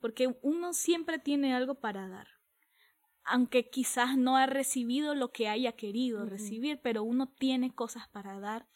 [0.00, 2.28] porque uno siempre tiene algo para dar
[3.26, 8.38] aunque quizás no ha recibido lo que haya querido recibir, pero uno tiene cosas para
[8.38, 8.68] dar.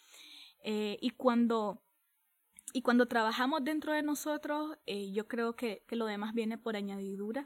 [0.65, 1.83] Eh, y cuando
[2.73, 6.77] y cuando trabajamos dentro de nosotros, eh, yo creo que, que, lo demás viene por
[6.77, 7.45] añadidura.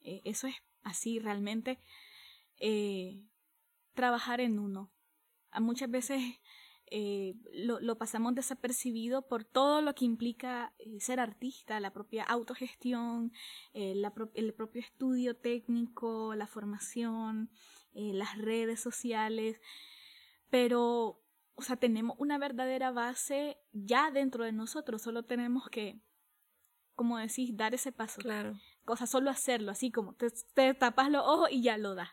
[0.00, 1.78] Eh, eso es así realmente.
[2.58, 3.22] Eh,
[3.94, 4.92] trabajar en uno.
[5.60, 6.22] Muchas veces
[7.52, 13.32] lo, lo, pasamos desapercibido por todo lo que implica ser artista, la propia autogestión,
[13.74, 17.50] la pro el propio estudio técnico, la formación,
[17.92, 19.60] las redes sociales,
[20.50, 21.20] pero,
[21.58, 26.00] o sea, tenemos una verdadera base ya dentro de nosotros, solo tenemos que,
[26.94, 28.20] como decís, dar ese paso.
[28.20, 28.56] Claro.
[28.84, 32.10] Cosa, solo hacerlo, así como te, te tapas los ojos y ya lo das.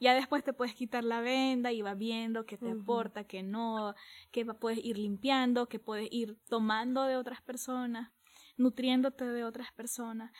[0.00, 3.94] Ya después te puedes quitar la venda y vas viendo qué te aporta, qué no,
[4.32, 8.10] que puedes ir limpiando, que puedes ir tomando de otras personas,
[8.56, 10.32] nutriéndote de otras personas.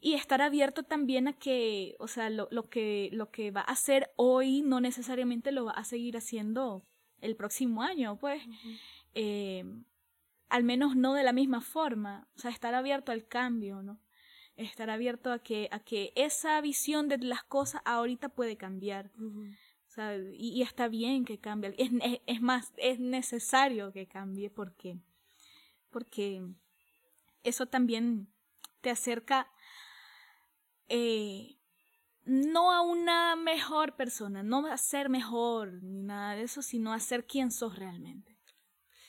[0.00, 3.72] Y estar abierto también a que, o sea, lo, lo, que, lo que va a
[3.72, 6.86] hacer hoy no necesariamente lo va a seguir haciendo
[7.22, 8.42] el próximo año, pues.
[9.14, 9.64] Eh,
[10.50, 12.28] al menos no de la misma forma.
[12.36, 13.98] O sea, estar abierto al cambio, ¿no?
[14.56, 19.10] estar abierto a que, a que esa visión de las cosas ahorita puede cambiar.
[20.34, 21.74] y, está bien que cambie.
[21.78, 21.90] Es,
[22.26, 24.98] es, más, es necesario que cambie porque,
[25.90, 26.42] porque
[27.44, 28.28] eso también
[28.80, 29.50] te acerca
[30.88, 31.56] eh,
[32.24, 37.00] no a una mejor persona, no a ser mejor ni nada de eso, sino a
[37.00, 38.36] ser quien sos realmente.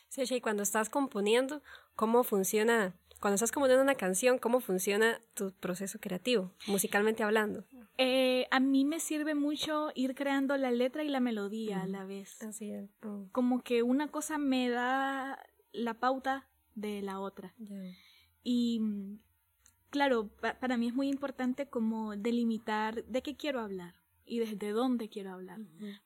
[0.09, 1.63] Sí, y cuando estás componiendo,
[1.95, 7.63] ¿cómo funciona cuando estás componiendo una canción, ¿cómo funciona tu proceso creativo, musicalmente hablando?
[7.97, 12.03] Eh, a mí me sirve mucho ir creando la letra y la melodía a la
[12.03, 12.43] vez.
[12.43, 12.89] Así es.
[13.01, 13.29] Oh.
[13.31, 15.39] Como que una cosa me da
[15.71, 17.53] la pauta de la otra.
[18.43, 18.81] Y
[19.93, 20.27] claro,
[20.59, 23.93] para mí es muy importante como delimitar de qué quiero hablar
[24.25, 25.59] y desde dónde quiero hablar.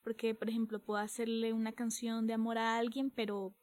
[0.03, 3.53] Porque, por ejemplo, puedo hacerle una canción de amor a alguien, pero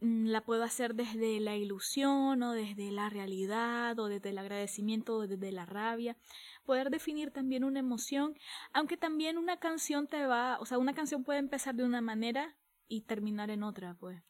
[0.00, 5.16] Mm, la puedo hacer desde la ilusión o desde la realidad o desde el agradecimiento
[5.16, 6.16] o desde la rabia.
[6.64, 8.34] Poder definir también una emoción,
[8.72, 12.56] aunque también una canción te va, o sea, una canción puede empezar de una manera
[12.88, 14.22] y terminar en otra, pues.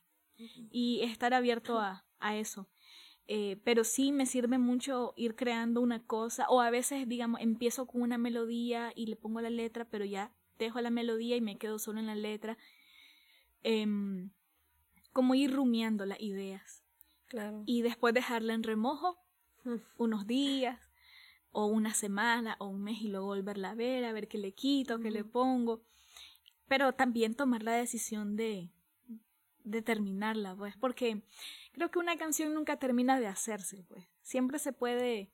[0.70, 2.66] Y estar abierto a, a eso.
[3.28, 7.86] Eh, pero sí me sirve mucho ir creando una cosa, o a veces, digamos, empiezo
[7.86, 11.56] con una melodía y le pongo la letra, pero ya dejo la melodía y me
[11.56, 12.58] quedo solo en la letra.
[13.62, 13.86] Eh,
[15.12, 16.82] como ir rumiando las ideas.
[17.26, 17.62] Claro.
[17.66, 19.18] Y después dejarla en remojo
[19.98, 20.78] unos días
[21.52, 24.52] o una semana o un mes y luego volverla a ver, a ver qué le
[24.52, 25.82] quito, qué le pongo.
[26.68, 28.70] Pero también tomar la decisión de,
[29.64, 31.22] de terminarla, pues, porque
[31.72, 34.04] creo que una canción nunca termina de hacerse, pues.
[34.22, 35.30] Siempre se puede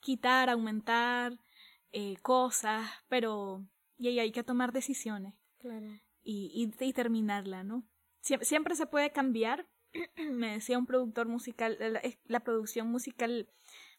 [0.00, 1.38] quitar, aumentar
[1.92, 3.64] eh, cosas, pero
[3.98, 5.34] y hay que tomar decisiones.
[5.58, 5.86] Claro.
[6.24, 7.84] Y, y, y terminarla, ¿no?
[8.22, 9.66] siempre, se puede cambiar.
[10.16, 11.76] Me decía un productor musical,
[12.26, 13.48] la, producción musical,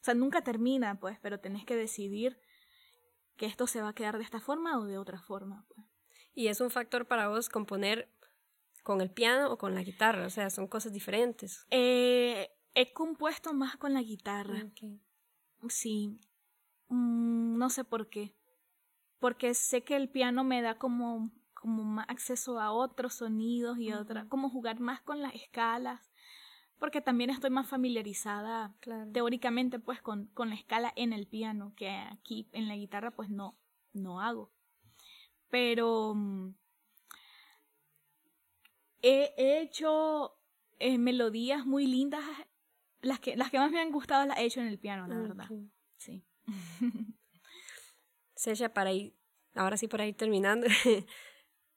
[0.02, 2.40] o sea, nunca termina, pues, pero tenés que decidir
[3.38, 5.66] que esto se va a quedar de esta forma o de otra forma.
[5.70, 5.86] Pues.
[6.34, 8.10] ¿Y es un factor para vos componer
[8.84, 10.26] con el piano o con la guitarra?
[10.26, 11.66] O sea, son cosas diferentes.
[11.72, 14.70] Eh, he compuesto más con la guitarra.
[15.70, 16.20] Sí.
[16.90, 18.36] Mm, no sé por qué.
[19.20, 21.32] Porque sé que el piano me da como
[21.64, 26.12] como más acceso a otros sonidos y otra, como jugar más con las escalas,
[26.78, 28.76] porque también estoy más familiarizada
[29.14, 33.30] teóricamente pues con, con la escala en el piano, que aquí en la guitarra pues
[33.30, 33.58] no,
[33.94, 34.52] no hago.
[35.48, 36.16] Pero
[39.04, 40.36] he, hecho
[40.80, 42.24] eh, melodías muy lindas,
[43.02, 45.20] las que, las que más me han gustado las he hecho en el piano, la
[45.20, 45.50] verdad.
[45.98, 46.24] Sí.
[48.36, 49.14] Secha, para ir,
[49.54, 50.68] ahora sí para ir terminando,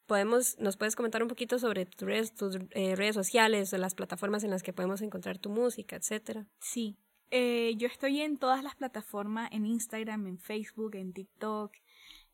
[0.07, 4.43] podemos, nos puedes comentar un poquito sobre tus redes, tus, eh, redes sociales, las plataformas
[4.45, 6.47] en las que podemos encontrar tu música, etcétera.
[6.61, 6.97] Sí,
[7.31, 11.73] eh, yo estoy en todas las plataformas, en Instagram, en Facebook, en TikTok,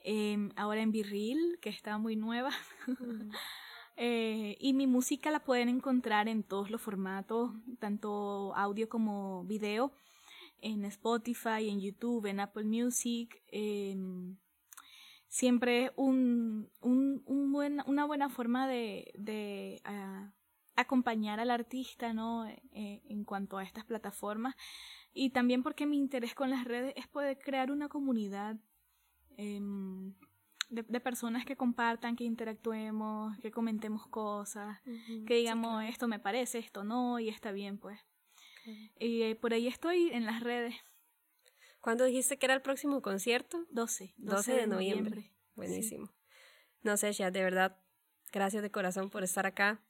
[0.00, 2.50] em, ahora en Virril, que está muy nueva.
[3.96, 9.92] Eh, y mi música la pueden encontrar en todos los formatos, tanto audio como video,
[10.60, 14.36] en Spotify, en YouTube, en Apple Music, em,
[15.28, 20.32] siempre un, un, un buen, una buena forma de, de ah,
[20.76, 22.46] acompañar al artista ¿no?
[22.46, 24.54] Eh, en cuanto a estas plataformas
[25.12, 28.56] y también porque mi interés con las redes es poder crear una comunidad
[29.36, 30.14] em,
[30.72, 34.80] de, de, personas que compartan, que interactuemos, que comentemos cosas,
[35.26, 38.00] que digamos esto me parece, esto no, y está bien pues.
[38.98, 40.74] Y eh, por ahí estoy en las redes.
[41.80, 43.66] ¿Cuándo dijiste que era el próximo concierto?
[43.70, 44.14] 12.
[44.16, 45.32] 12, de, noviembre.
[45.56, 46.12] Buenísimo.
[46.82, 47.76] No sé, ya de verdad,
[48.32, 49.82] gracias de corazón por estar acá.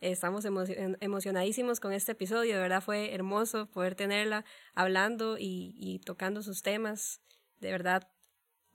[0.00, 6.62] Estamos emocionadísimos con este episodio, de verdad fue hermoso poder tenerla hablando y, tocando sus
[6.62, 7.20] temas.
[7.58, 8.08] De verdad,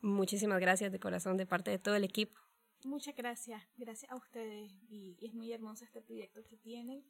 [0.04, 2.40] muchísimas gracias de corazón de parte de todo el equipo.
[2.86, 7.04] Muchas gracias, gracias a ustedes y, es muy hermoso este proyecto que tienen,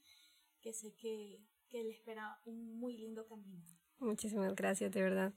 [0.62, 3.66] que sé que, que le espera un muy lindo camino.
[4.00, 5.34] Muchísimas gracias, de verdad.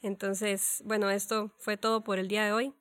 [0.00, 2.74] Entonces, bueno, esto fue todo por el día de hoy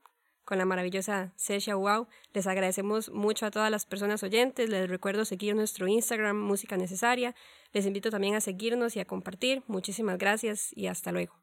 [0.45, 2.07] con la maravillosa Sesha Wow.
[2.33, 4.69] Les agradecemos mucho a todas las personas oyentes.
[4.69, 7.35] Les recuerdo seguir nuestro Instagram, Música Necesaria.
[7.71, 9.63] Les invito también a seguirnos y a compartir.
[9.67, 11.42] Muchísimas gracias y hasta luego.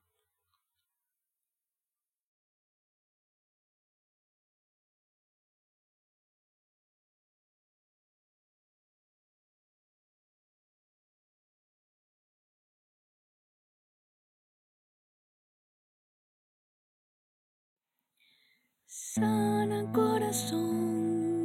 [19.92, 21.44] Corazón.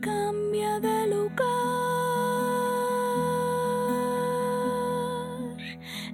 [0.00, 1.44] Cambia de lugar,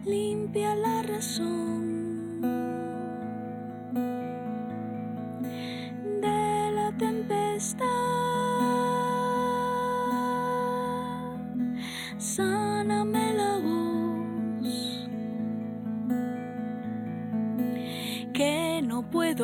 [0.05, 1.80] limpia la razón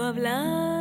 [0.03, 0.76] hablar.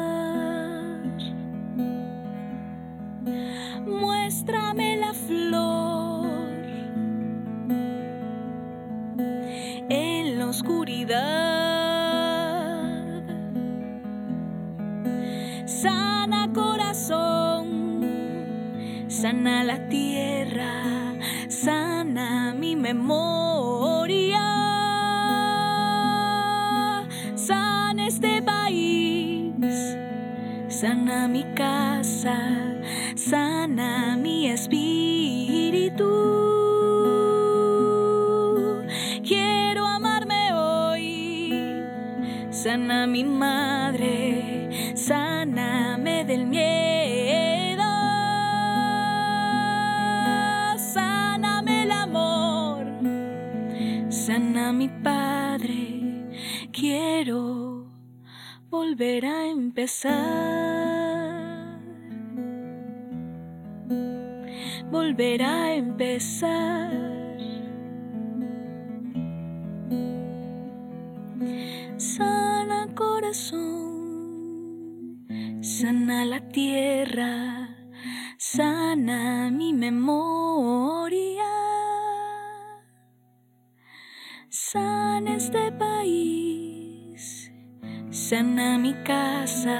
[88.25, 89.77] Sana mi casa,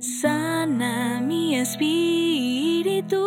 [0.00, 3.22] sana mi espíritu.